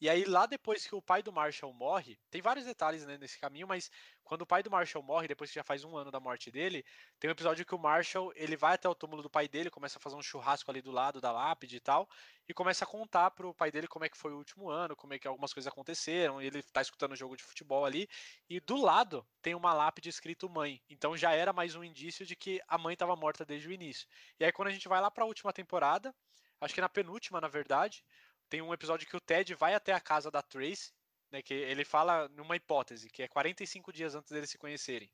[0.00, 3.38] E aí, lá depois que o pai do Marshall morre, tem vários detalhes né, nesse
[3.38, 3.90] caminho, mas
[4.22, 6.84] quando o pai do Marshall morre, depois que já faz um ano da morte dele,
[7.18, 9.98] tem um episódio que o Marshall ele vai até o túmulo do pai dele, começa
[9.98, 12.06] a fazer um churrasco ali do lado da lápide e tal,
[12.46, 15.14] e começa a contar pro pai dele como é que foi o último ano, como
[15.14, 18.06] é que algumas coisas aconteceram, ele tá escutando o jogo de futebol ali,
[18.50, 20.82] e do lado tem uma lápide escrito mãe.
[20.90, 24.06] Então já era mais um indício de que a mãe estava morta desde o início.
[24.38, 26.14] E aí quando a gente vai lá para a última temporada,
[26.60, 28.04] acho que na penúltima, na verdade,
[28.48, 30.92] tem um episódio que o Ted vai até a casa da Tracy,
[31.30, 35.10] né, que ele fala numa hipótese, que é 45 dias antes deles se conhecerem.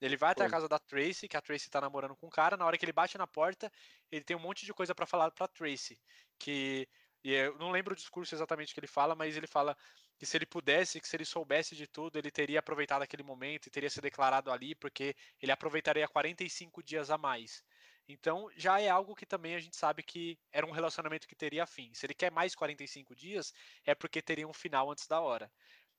[0.00, 2.56] Ele vai até a casa da Tracy, que a Tracy tá namorando com um cara,
[2.56, 3.72] na hora que ele bate na porta,
[4.10, 5.98] ele tem um monte de coisa para falar pra Tracy,
[6.38, 6.88] que
[7.24, 9.76] e eu não lembro o discurso exatamente que ele fala, mas ele fala
[10.16, 13.66] que se ele pudesse, que se ele soubesse de tudo, ele teria aproveitado aquele momento
[13.66, 17.64] e teria se declarado ali, porque ele aproveitaria 45 dias a mais.
[18.08, 21.66] Então já é algo que também a gente sabe que era um relacionamento que teria
[21.66, 21.92] fim.
[21.94, 23.52] Se ele quer mais 45 dias,
[23.84, 25.50] é porque teria um final antes da hora.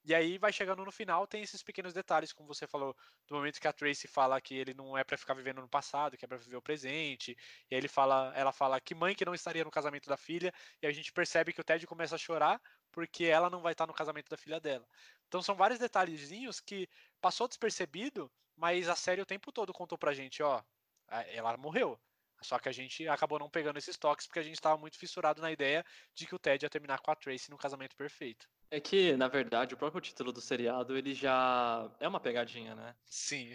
[0.06, 2.96] E aí vai chegando no final, tem esses pequenos detalhes, como você falou,
[3.28, 6.17] do momento que a Tracy fala que ele não é para ficar vivendo no passado,
[6.17, 7.32] que é para viver o presente.
[7.70, 10.54] E aí ele fala, ela fala que mãe que não estaria no casamento da filha,
[10.82, 13.86] e a gente percebe que o Ted começa a chorar porque ela não vai estar
[13.86, 14.88] no casamento da filha dela.
[15.28, 16.88] Então são vários detalhezinhos que
[17.20, 20.63] passou despercebido, mas a série o tempo todo contou pra gente, ó,
[21.10, 22.00] ela morreu.
[22.41, 25.41] Só que a gente acabou não pegando esses toques porque a gente estava muito fissurado
[25.41, 28.48] na ideia de que o Ted ia terminar com a Tracy no casamento perfeito.
[28.70, 32.96] É que, na verdade, o próprio título do seriado, ele já é uma pegadinha, né?
[33.06, 33.52] Sim.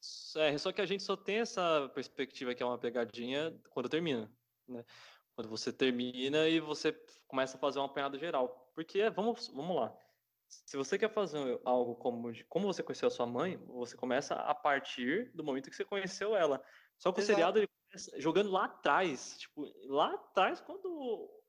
[0.00, 3.88] Só, é, só que a gente só tem essa perspectiva que é uma pegadinha quando
[3.88, 4.30] termina,
[4.68, 4.84] né?
[5.34, 6.92] Quando você termina e você
[7.26, 8.70] começa a fazer uma apanhada geral.
[8.74, 9.94] Porque, vamos, vamos lá,
[10.50, 14.54] se você quer fazer algo como como você conheceu a sua mãe, você começa a
[14.54, 16.62] partir do momento que você conheceu ela.
[16.98, 17.32] Só que Exato.
[17.32, 21.42] o seriado ele começa jogando lá atrás, tipo, lá atrás quando o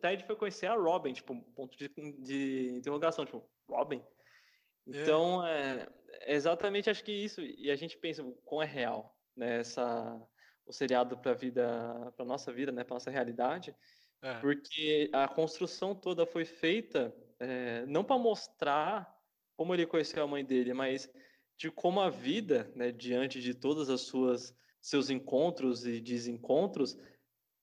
[0.00, 1.88] Ted foi conhecer a Robin, tipo, ponto de,
[2.20, 3.98] de interrogação, tipo, Robin.
[3.98, 5.02] É.
[5.02, 5.88] Então, é.
[6.20, 6.34] é.
[6.34, 10.20] exatamente acho que isso e a gente pensa como é real, né, essa
[10.64, 13.74] o seriado para vida, para nossa vida, né, para nossa realidade.
[14.22, 14.38] É.
[14.38, 19.20] Porque a construção toda foi feita é, não para mostrar
[19.56, 21.10] como ele conheceu a mãe dele, mas
[21.56, 26.98] de como a vida, né, diante de todas as suas seus encontros e desencontros,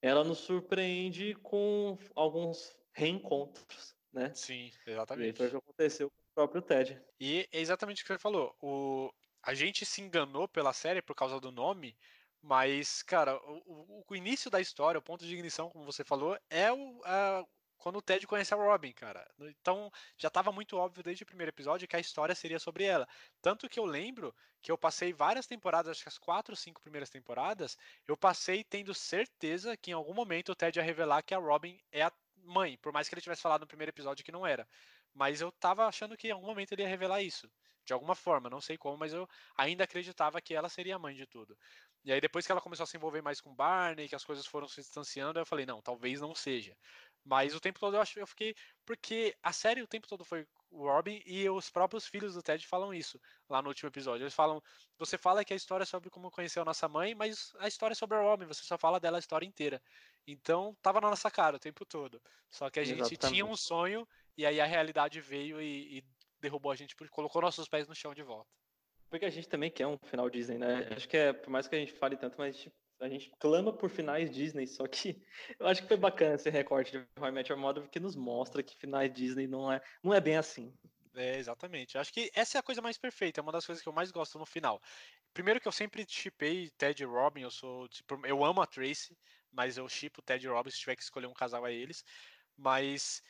[0.02, 4.32] ela nos surpreende com alguns reencontros, né?
[4.34, 5.36] Sim, exatamente.
[5.36, 7.02] E foi o que aconteceu com o próprio Ted.
[7.20, 8.56] E é exatamente o que você falou.
[8.62, 9.12] O,
[9.44, 11.98] a gente se enganou pela série por causa do nome,
[12.42, 16.72] mas, cara, o, o, início da história, o ponto de ignição, como você falou, é
[16.72, 17.46] o, a,
[17.80, 19.28] quando o Ted conhece a Robin, cara.
[19.40, 23.08] Então, já estava muito óbvio desde o primeiro episódio que a história seria sobre ela.
[23.42, 26.82] Tanto que eu lembro que eu passei várias temporadas, acho que as quatro ou cinco
[26.82, 31.34] primeiras temporadas, eu passei tendo certeza que em algum momento o Ted ia revelar que
[31.34, 32.12] a Robin é a
[32.44, 34.68] mãe, por mais que ele tivesse falado no primeiro episódio que não era.
[35.14, 37.50] Mas eu tava achando que em algum momento ele ia revelar isso.
[37.86, 41.16] De alguma forma, não sei como, mas eu ainda acreditava que ela seria a mãe
[41.16, 41.58] de tudo.
[42.04, 44.46] E aí depois que ela começou a se envolver mais com Barney, que as coisas
[44.46, 46.78] foram se distanciando, eu falei, não, talvez não seja.
[47.24, 48.56] Mas o tempo todo eu acho eu fiquei.
[48.86, 52.66] Porque a série o tempo todo foi o Robin e os próprios filhos do Ted
[52.66, 54.24] falam isso lá no último episódio.
[54.24, 54.62] Eles falam.
[54.98, 57.94] Você fala que a história é sobre como conheceu a nossa mãe, mas a história
[57.94, 59.82] é sobre a Robin, você só fala dela a história inteira.
[60.28, 62.22] Então tava na nossa cara o tempo todo.
[62.50, 63.34] Só que a gente Exatamente.
[63.34, 66.04] tinha um sonho e aí a realidade veio e, e
[66.40, 68.50] derrubou a gente, colocou nossos pés no chão de volta.
[69.10, 70.88] Porque a gente também quer um final Disney, né?
[70.96, 73.76] Acho que é, por mais que a gente fale tanto, mas tipo, a gente clama
[73.76, 75.24] por finais Disney, só que
[75.60, 78.16] eu acho que foi bacana esse recorte de How I Met Your Mother, porque nos
[78.16, 80.74] mostra que finais Disney não é, não é bem assim.
[81.16, 81.98] É, exatamente.
[81.98, 84.12] Acho que essa é a coisa mais perfeita, é uma das coisas que eu mais
[84.12, 84.80] gosto no final.
[85.34, 89.18] Primeiro que eu sempre chipei Ted e Robin, eu sou, tipo, eu amo a Tracy,
[89.52, 92.04] mas eu chipo Ted e Robin se tiver que escolher um casal a eles.
[92.58, 93.22] Mas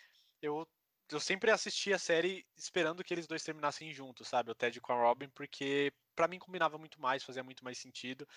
[0.41, 0.67] eu,
[1.11, 4.51] eu sempre assisti a série esperando que eles dois terminassem juntos, sabe?
[4.51, 8.27] O Ted com a Robin, porque para mim combinava muito mais, fazia muito mais sentido.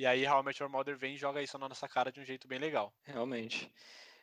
[0.00, 2.18] E aí How I Met Your Mother vem e joga isso na nossa cara de
[2.18, 2.90] um jeito bem legal.
[3.02, 3.70] Realmente.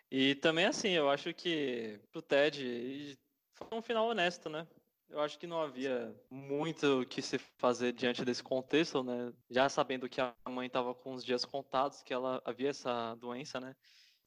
[0.10, 3.16] E também assim, eu acho que pro Ted
[3.54, 4.68] foi um final honesto, né?
[5.08, 9.32] Eu acho que não havia muito o que se fazer diante desse contexto, né?
[9.52, 13.60] Já sabendo que a mãe estava com os dias contados, que ela havia essa doença,
[13.60, 13.76] né?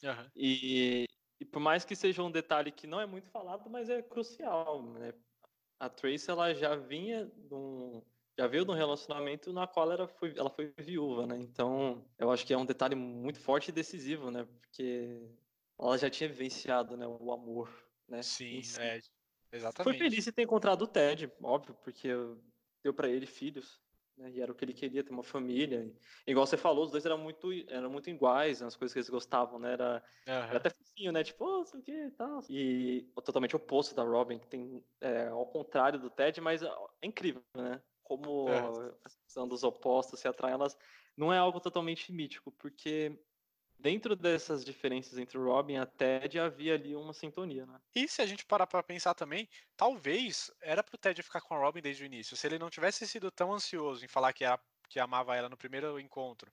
[0.04, 0.30] Uhum.
[0.36, 1.04] E,
[1.40, 4.84] e por mais que seja um detalhe que não é muito falado, mas é crucial,
[4.84, 5.12] né?
[5.80, 8.00] A Tracy, ela já vinha num,
[8.40, 11.36] já veio de um relacionamento na qual ela foi, ela foi viúva, né?
[11.36, 14.48] Então, eu acho que é um detalhe muito forte e decisivo, né?
[14.62, 15.28] Porque
[15.78, 17.70] ela já tinha vivenciado, né, o amor,
[18.08, 18.22] né?
[18.22, 18.98] Sim, é,
[19.52, 19.84] exatamente.
[19.84, 22.08] Foi feliz em ter encontrado o Ted, óbvio, porque
[22.82, 23.78] deu para ele filhos,
[24.16, 24.30] né?
[24.30, 25.84] E era o que ele queria, ter uma família.
[26.26, 29.10] E, igual você falou, os dois eram muito, eram muito iguais, as coisas que eles
[29.10, 29.74] gostavam, né?
[29.74, 30.32] Era, uhum.
[30.32, 31.22] era até fofinho, né?
[31.22, 32.40] Tipo, oh, sei o que e tal.
[32.48, 36.70] E totalmente oposto da Robin, que tem é, ao contrário do Ted, mas é
[37.02, 37.82] incrível, né?
[38.10, 38.58] Como é.
[39.04, 40.76] a questão dos opostos se atraem, elas
[41.16, 43.16] não é algo totalmente mítico, porque
[43.78, 47.80] dentro dessas diferenças entre o Robin e a Ted havia ali uma sintonia, né?
[47.94, 51.58] E se a gente parar para pensar também, talvez era pro Ted ficar com a
[51.58, 52.36] Robin desde o início.
[52.36, 55.56] Se ele não tivesse sido tão ansioso em falar que, era, que amava ela no
[55.56, 56.50] primeiro encontro,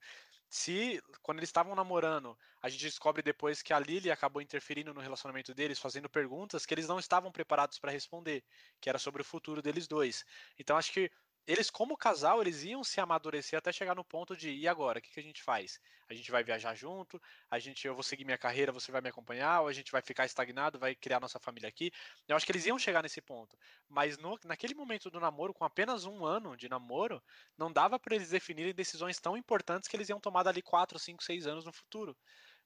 [0.48, 5.00] se quando eles estavam namorando, a gente descobre depois que a Lily acabou interferindo no
[5.00, 8.44] relacionamento deles, fazendo perguntas que eles não estavam preparados para responder,
[8.80, 10.24] que era sobre o futuro deles dois.
[10.56, 11.10] Então acho que
[11.48, 14.98] eles, como casal, eles iam se amadurecer até chegar no ponto de e agora?
[14.98, 15.80] O que, que a gente faz?
[16.06, 17.18] A gente vai viajar junto?
[17.50, 19.62] A gente, eu vou seguir minha carreira, você vai me acompanhar?
[19.62, 21.90] Ou a gente vai ficar estagnado, vai criar nossa família aqui?
[22.28, 23.56] Eu acho que eles iam chegar nesse ponto.
[23.88, 27.22] Mas no, naquele momento do namoro, com apenas um ano de namoro,
[27.56, 31.24] não dava para eles definirem decisões tão importantes que eles iam tomar dali 4, 5,
[31.24, 32.14] 6 anos no futuro.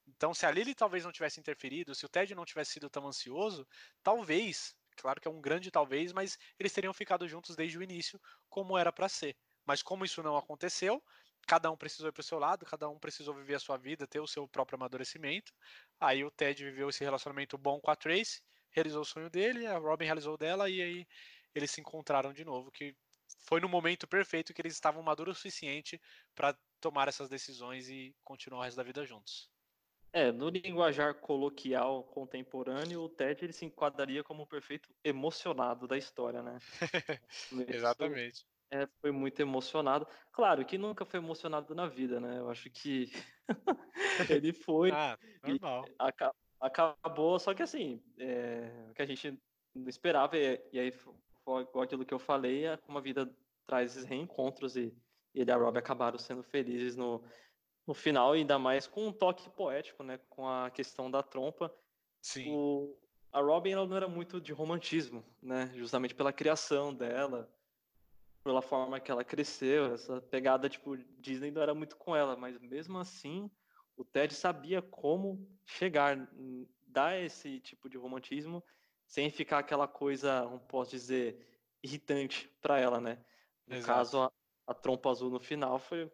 [0.05, 3.07] Então, se a Lily talvez não tivesse interferido, se o Ted não tivesse sido tão
[3.07, 3.65] ansioso,
[4.03, 8.19] talvez Claro que é um grande talvez, mas eles teriam ficado juntos desde o início,
[8.49, 9.37] como era para ser.
[9.65, 11.03] Mas como isso não aconteceu,
[11.47, 14.07] cada um precisou ir para o seu lado, cada um precisou viver a sua vida,
[14.07, 15.53] ter o seu próprio amadurecimento.
[15.99, 19.77] Aí o Ted viveu esse relacionamento bom com a Tracy, realizou o sonho dele, a
[19.77, 21.07] Robin realizou dela, e aí
[21.55, 22.95] eles se encontraram de novo, que
[23.47, 26.01] foi no momento perfeito que eles estavam maduros o suficiente
[26.35, 29.52] para tomar essas decisões e continuar o resto da vida juntos.
[30.13, 35.97] É, no linguajar coloquial contemporâneo, o Ted ele se enquadraria como o perfeito emocionado da
[35.97, 36.59] história, né?
[37.67, 38.45] Exatamente.
[38.69, 40.07] É, foi muito emocionado.
[40.31, 42.37] Claro que nunca foi emocionado na vida, né?
[42.37, 43.11] Eu acho que
[44.29, 44.91] ele foi.
[44.91, 45.85] ah, normal.
[45.97, 49.37] Aca acabou, só que assim, é, o que a gente
[49.75, 53.29] não esperava, e, e aí foi aquilo que eu falei, é como a vida
[53.65, 54.95] traz esses reencontros e,
[55.33, 57.21] e ele e a Rob acabaram sendo felizes no,
[57.85, 60.19] no final, ainda mais com um toque poético, né?
[60.29, 61.73] Com a questão da trompa.
[62.21, 62.51] Sim.
[62.51, 62.97] O,
[63.31, 65.71] a Robin ela não era muito de romantismo, né?
[65.75, 67.51] Justamente pela criação dela,
[68.43, 72.57] pela forma que ela cresceu, essa pegada tipo Disney não era muito com ela, mas
[72.59, 73.49] mesmo assim
[73.95, 76.29] o Ted sabia como chegar,
[76.87, 78.63] dar esse tipo de romantismo
[79.05, 81.45] sem ficar aquela coisa, não posso dizer,
[81.83, 83.23] irritante para ela, né?
[83.67, 83.87] No Exato.
[83.87, 84.31] caso, a,
[84.67, 86.11] a trompa azul no final foi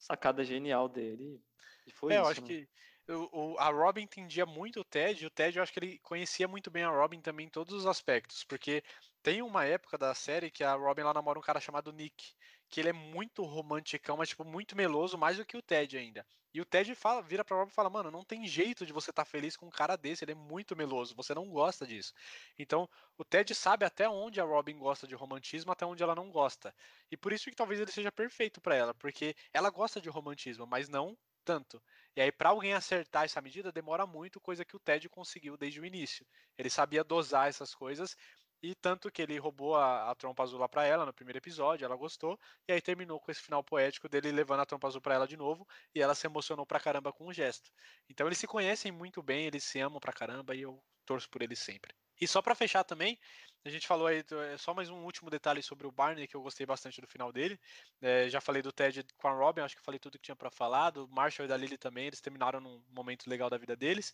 [0.00, 1.40] sacada genial dele.
[1.86, 2.46] E foi é, isso, eu acho né?
[2.48, 2.68] que
[3.12, 5.98] o, o, a Robin entendia muito o Ted, e o Ted eu acho que ele
[5.98, 8.82] conhecia muito bem a Robin também em todos os aspectos, porque
[9.22, 12.34] tem uma época da série que a Robin lá namora um cara chamado Nick,
[12.70, 16.24] que ele é muito romanticão, mas tipo muito meloso, mais do que o Ted ainda.
[16.54, 19.10] E o Ted fala, vira pra Robin e fala: "Mano, não tem jeito de você
[19.10, 22.12] estar tá feliz com um cara desse, ele é muito meloso, você não gosta disso".
[22.58, 26.30] Então, o Ted sabe até onde a Robin gosta de romantismo, até onde ela não
[26.30, 26.74] gosta.
[27.10, 30.66] E por isso que talvez ele seja perfeito para ela, porque ela gosta de romantismo,
[30.66, 31.82] mas não tanto.
[32.14, 35.80] E aí, para alguém acertar essa medida, demora muito, coisa que o Ted conseguiu desde
[35.80, 36.26] o início.
[36.56, 38.16] Ele sabia dosar essas coisas
[38.62, 41.84] e tanto que ele roubou a, a trompa azul lá pra ela no primeiro episódio,
[41.84, 45.14] ela gostou, e aí terminou com esse final poético dele levando a trompa azul pra
[45.14, 47.70] ela de novo, e ela se emocionou pra caramba com o gesto.
[48.08, 51.42] Então eles se conhecem muito bem, eles se amam pra caramba, e eu torço por
[51.42, 51.94] eles sempre.
[52.20, 53.18] E só para fechar também,
[53.64, 56.42] a gente falou aí, é só mais um último detalhe sobre o Barney, que eu
[56.42, 57.58] gostei bastante do final dele.
[58.00, 60.50] É, já falei do Ted com a Robin, acho que falei tudo que tinha para
[60.50, 60.90] falar.
[60.90, 64.12] Do Marshall e da Lily também, eles terminaram num momento legal da vida deles.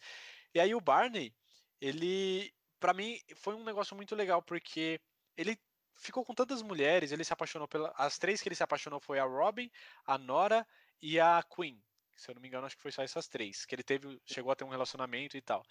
[0.54, 1.34] E aí o Barney,
[1.80, 5.00] ele para mim foi um negócio muito legal porque
[5.36, 5.58] ele
[5.94, 9.18] ficou com tantas mulheres, ele se apaixonou pela as três que ele se apaixonou foi
[9.18, 9.70] a Robin,
[10.04, 10.66] a Nora
[11.00, 11.82] e a Queen.
[12.14, 14.50] Se eu não me engano, acho que foi só essas três que ele teve, chegou
[14.50, 15.64] a ter um relacionamento e tal.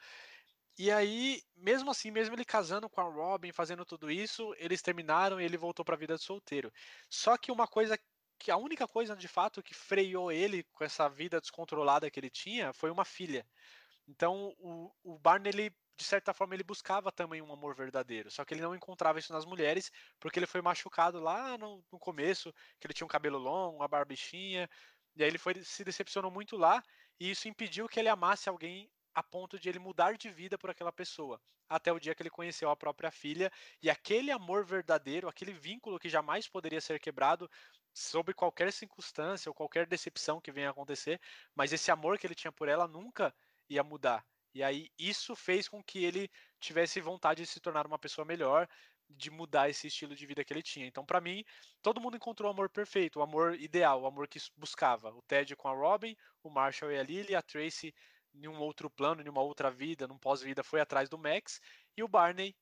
[0.78, 5.40] E aí, mesmo assim, mesmo ele casando com a Robin, fazendo tudo isso, eles terminaram
[5.40, 6.72] e ele voltou para a vida de solteiro.
[7.10, 7.98] Só que uma coisa
[8.38, 12.30] que a única coisa de fato que freou ele com essa vida descontrolada que ele
[12.30, 13.48] tinha foi uma filha.
[14.08, 18.44] Então o, o Barney ele de certa forma ele buscava também um amor verdadeiro, só
[18.44, 22.54] que ele não encontrava isso nas mulheres, porque ele foi machucado lá no, no começo,
[22.80, 24.70] que ele tinha um cabelo longo, uma barbichinha,
[25.16, 26.84] e aí ele foi, se decepcionou muito lá,
[27.20, 30.70] e isso impediu que ele amasse alguém a ponto de ele mudar de vida por
[30.70, 35.30] aquela pessoa, até o dia que ele conheceu a própria filha, e aquele amor verdadeiro,
[35.30, 37.50] aquele vínculo que jamais poderia ser quebrado
[37.94, 41.22] sob qualquer circunstância ou qualquer decepção que venha a acontecer,
[41.56, 43.34] mas esse amor que ele tinha por ela nunca
[43.70, 44.26] ia mudar.
[44.56, 46.30] E aí isso fez com que ele
[46.60, 48.68] tivesse vontade de se tornar uma pessoa melhor,
[49.10, 50.88] de mudar esse estilo de vida que ele tinha.
[50.88, 51.44] Então, para mim,
[51.82, 55.14] todo mundo encontrou o amor perfeito, o amor ideal, o amor que buscava.
[55.14, 57.94] O Ted com a Robin, o Marshall e a Lily, a Tracy
[58.34, 61.60] em um outro plano, em uma outra vida, num pós-vida, foi atrás do Max,
[61.96, 62.56] e o Barney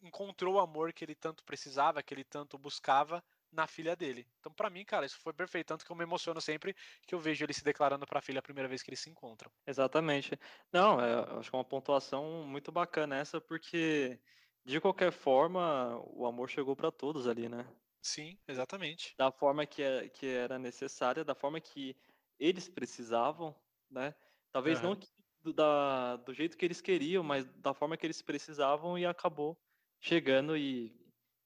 [0.00, 3.22] encontrou o amor que ele tanto precisava, que ele tanto buscava
[3.52, 4.26] na filha dele.
[4.40, 5.68] Então, para mim, cara, isso foi perfeito.
[5.68, 6.74] Tanto que eu me emociono sempre
[7.06, 9.10] que eu vejo ele se declarando para a filha a primeira vez que eles se
[9.10, 9.50] encontram.
[9.66, 10.38] Exatamente.
[10.72, 14.18] Não, é, acho que é uma pontuação muito bacana essa, porque
[14.64, 17.66] de qualquer forma o amor chegou para todos ali, né?
[18.00, 19.14] Sim, exatamente.
[19.16, 21.96] Da forma que, é, que era necessária, da forma que
[22.38, 23.54] eles precisavam,
[23.90, 24.14] né?
[24.50, 24.90] Talvez uhum.
[24.90, 25.00] não
[25.42, 29.58] do, da, do jeito que eles queriam, mas da forma que eles precisavam e acabou
[30.00, 30.94] chegando e,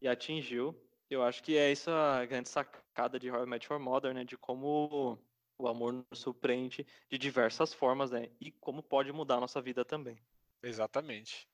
[0.01, 0.75] e atingiu.
[1.09, 4.25] Eu acho que é essa grande sacada de How I Met Your Mother, né?
[4.25, 5.19] De como
[5.59, 8.29] o amor nos surpreende de diversas formas, né?
[8.41, 10.19] E como pode mudar a nossa vida também.
[10.63, 11.49] Exatamente.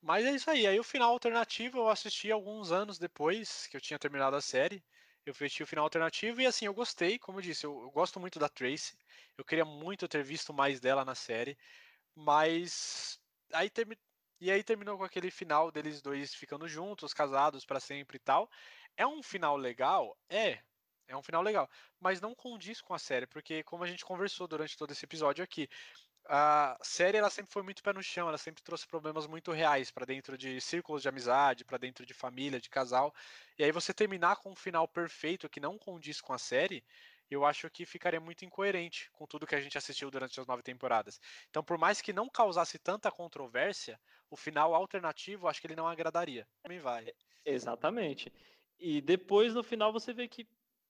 [0.00, 0.66] Mas é isso aí.
[0.66, 4.82] Aí o final alternativo eu assisti alguns anos depois que eu tinha terminado a série.
[5.24, 8.20] Eu assisti o final alternativo e assim, eu gostei, como eu disse, eu, eu gosto
[8.20, 8.96] muito da Tracy.
[9.36, 11.56] Eu queria muito ter visto mais dela na série.
[12.14, 13.20] Mas
[13.52, 13.70] aí
[14.40, 18.48] e aí terminou com aquele final deles dois ficando juntos, casados para sempre e tal.
[18.98, 20.14] É um final legal?
[20.28, 20.62] É.
[21.06, 21.68] É um final legal.
[21.98, 25.42] Mas não condiz com a série, porque como a gente conversou durante todo esse episódio
[25.42, 25.68] aqui,
[26.26, 29.90] a série ela sempre foi muito pé no chão, ela sempre trouxe problemas muito reais
[29.90, 33.14] para dentro de círculos de amizade, para dentro de família, de casal.
[33.58, 36.84] E aí você terminar com um final perfeito que não condiz com a série,
[37.30, 40.62] eu acho que ficaria muito incoerente com tudo que a gente assistiu durante as nove
[40.62, 41.20] temporadas.
[41.50, 45.88] Então, por mais que não causasse tanta controvérsia, o final alternativo acho que ele não
[45.88, 46.48] agradaria.
[46.62, 47.10] Também vai.
[47.44, 48.32] Exatamente.
[48.78, 50.46] E depois, no final, você vê que,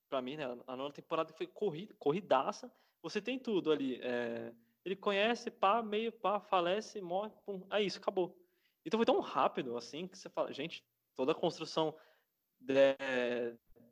[0.08, 2.72] para mim, né, a nova temporada foi corrida, corridaça.
[3.02, 4.00] Você tem tudo ali.
[4.02, 4.52] É...
[4.84, 8.36] Ele conhece, pá, meio, pá, falece, morre, pum, é isso, acabou.
[8.84, 10.82] Então foi tão rápido, assim, que você fala, gente,
[11.14, 11.94] toda a construção
[12.60, 12.96] de,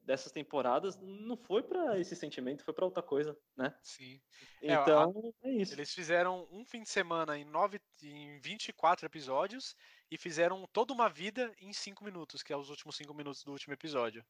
[0.07, 3.77] dessas temporadas não foi para esse sentimento, foi para outra coisa, né?
[3.83, 4.21] Sim.
[4.63, 5.13] Então,
[5.43, 5.75] é, a, é, isso.
[5.75, 9.75] Eles fizeram um fim de semana em, nove, em 24 episódios
[10.11, 13.51] e fizeram toda uma vida em 5 minutos, que é os últimos 5 minutos do
[13.51, 14.25] último episódio.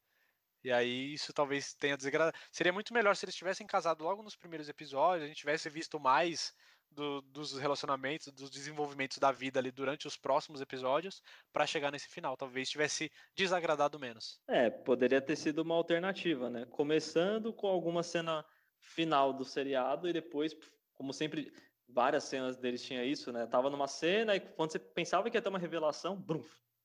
[0.65, 2.37] E aí isso talvez tenha desagradado.
[2.51, 6.01] Seria muito melhor se eles tivessem casado logo nos primeiros episódios, a gente tivesse visto
[6.01, 6.55] mais
[6.91, 11.23] do, dos relacionamentos, dos desenvolvimentos da vida ali durante os próximos episódios
[11.53, 12.37] para chegar nesse final.
[12.37, 14.41] Talvez tivesse desagradado menos.
[14.49, 16.67] É, poderia ter sido uma alternativa, né?
[16.67, 18.45] Começando com alguma cena
[18.79, 20.57] final do seriado e depois,
[20.95, 21.53] como sempre,
[21.89, 23.47] várias cenas deles tinha isso, né?
[23.47, 26.45] Tava numa cena e quando você pensava que ia ter uma revelação, brum,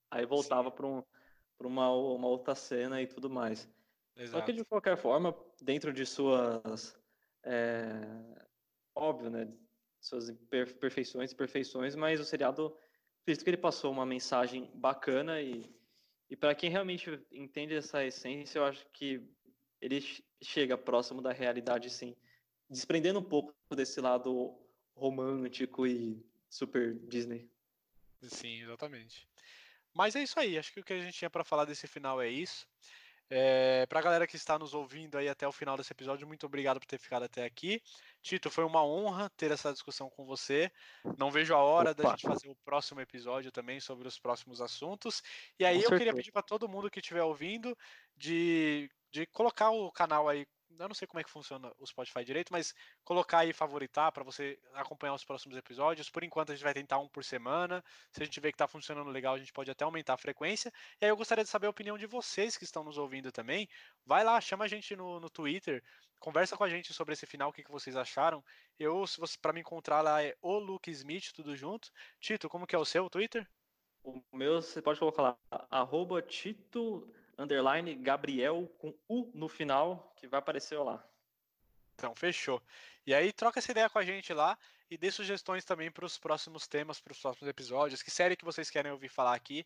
[0.09, 1.03] aí voltava para um,
[1.59, 3.69] uma, uma outra cena e tudo mais.
[4.15, 4.39] Exato.
[4.39, 6.99] Só que de qualquer forma, dentro de suas
[7.43, 7.91] é,
[8.95, 9.47] óbvio, né?
[10.01, 12.75] Suas imperfeições e perfeições, mas o seriado,
[13.25, 15.73] visto que ele passou uma mensagem bacana e,
[16.29, 19.21] e para quem realmente entende essa essência, eu acho que
[19.79, 20.01] ele
[20.41, 22.15] chega próximo da realidade, sim,
[22.69, 24.59] desprendendo um pouco desse lado
[24.95, 27.49] romântico e super Disney.
[28.23, 29.27] Sim, exatamente.
[29.93, 32.21] Mas é isso aí, acho que o que a gente tinha para falar desse final
[32.21, 32.67] é isso.
[33.33, 36.45] É, para a galera que está nos ouvindo aí até o final desse episódio, muito
[36.45, 37.81] obrigado por ter ficado até aqui.
[38.21, 40.69] Tito, foi uma honra ter essa discussão com você.
[41.17, 42.03] Não vejo a hora Opa.
[42.03, 45.23] da gente fazer o próximo episódio também sobre os próximos assuntos.
[45.57, 45.97] E aí com eu certeza.
[45.99, 47.73] queria pedir para todo mundo que estiver ouvindo
[48.17, 50.45] de, de colocar o canal aí
[50.79, 54.23] eu não sei como é que funciona o Spotify direito, mas colocar aí favoritar para
[54.23, 56.09] você acompanhar os próximos episódios.
[56.09, 57.83] Por enquanto a gente vai tentar um por semana.
[58.11, 60.71] Se a gente ver que está funcionando legal, a gente pode até aumentar a frequência.
[60.99, 63.67] E aí eu gostaria de saber a opinião de vocês que estão nos ouvindo também.
[64.05, 65.83] Vai lá, chama a gente no, no Twitter,
[66.19, 68.43] conversa com a gente sobre esse final, o que, que vocês acharam.
[68.79, 71.91] Eu, se você para me encontrar lá é o Luke Smith, tudo junto.
[72.19, 73.47] Tito, como que é o seu Twitter?
[74.03, 75.37] O meu, você pode colocar lá,
[75.69, 77.07] arroba Tito
[77.41, 81.03] underline Gabriel com U no final, que vai aparecer lá.
[81.95, 82.61] Então, fechou.
[83.05, 84.57] E aí, troca essa ideia com a gente lá
[84.89, 88.03] e dê sugestões também para os próximos temas, para os próximos episódios.
[88.03, 89.65] Que série que vocês querem ouvir falar aqui?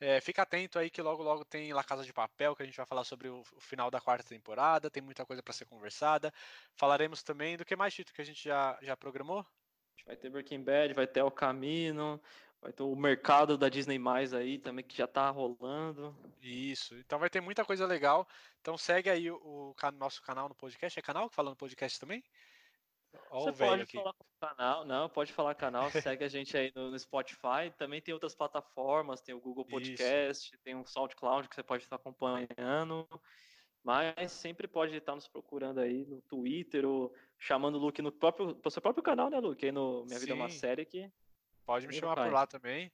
[0.00, 2.76] É, fica atento aí que logo logo tem La Casa de Papel, que a gente
[2.76, 4.90] vai falar sobre o, o final da quarta temporada.
[4.90, 6.32] Tem muita coisa para ser conversada.
[6.74, 9.46] Falaremos também do que mais, Tito, que a gente já, já programou?
[10.04, 12.20] Vai ter Breaking Bad, vai ter El Camino,
[12.64, 16.16] vai ter o mercado da Disney mais aí também que já tá rolando.
[16.40, 16.96] Isso.
[16.96, 18.26] Então vai ter muita coisa legal.
[18.62, 20.98] Então segue aí o, o nosso canal no podcast.
[20.98, 22.24] É canal que fala no podcast também?
[23.30, 23.98] Ó, Você pode aqui.
[23.98, 25.84] falar canal, não, pode falar canal,
[26.16, 30.48] segue a gente aí no, no, Spotify, também tem outras plataformas, tem o Google Podcast,
[30.52, 30.64] Isso.
[30.64, 33.06] tem o SoundCloud que você pode estar acompanhando,
[33.84, 38.56] mas sempre pode estar nos procurando aí no Twitter ou chamando o Luke no próprio,
[38.56, 39.64] pro seu próprio canal, né, Luke?
[39.64, 40.20] Aí no Minha Sim.
[40.26, 41.08] Vida é uma Série que...
[41.64, 42.92] Pode me chamar por lá também.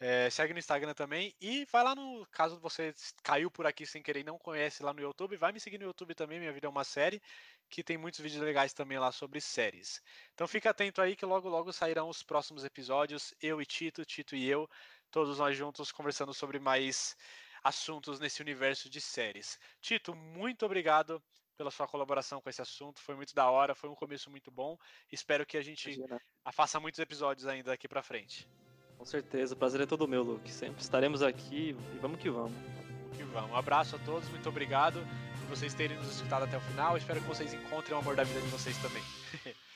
[0.00, 1.34] É, segue no Instagram também.
[1.40, 2.26] E vai lá no.
[2.30, 5.60] Caso você caiu por aqui sem querer e não conhece lá no YouTube, vai me
[5.60, 6.38] seguir no YouTube também.
[6.38, 7.20] Minha vida é uma série.
[7.68, 10.00] Que tem muitos vídeos legais também lá sobre séries.
[10.34, 13.34] Então fica atento aí que logo logo sairão os próximos episódios.
[13.42, 14.68] Eu e Tito, Tito e eu,
[15.10, 17.16] todos nós juntos conversando sobre mais
[17.62, 19.58] assuntos nesse universo de séries.
[19.80, 21.22] Tito, muito obrigado
[21.58, 23.00] pela sua colaboração com esse assunto.
[23.00, 24.78] Foi muito da hora, foi um começo muito bom.
[25.12, 26.20] Espero que a gente Imagina.
[26.52, 28.48] faça muitos episódios ainda daqui para frente.
[28.96, 30.50] Com certeza, o prazer é todo meu, Luke.
[30.50, 32.52] Sempre estaremos aqui e vamos que vamos.
[32.52, 33.50] Vamos que vamos.
[33.50, 35.00] Um abraço a todos, muito obrigado
[35.40, 36.96] por vocês terem nos escutado até o final.
[36.96, 39.02] Espero que vocês encontrem o amor da vida de vocês também.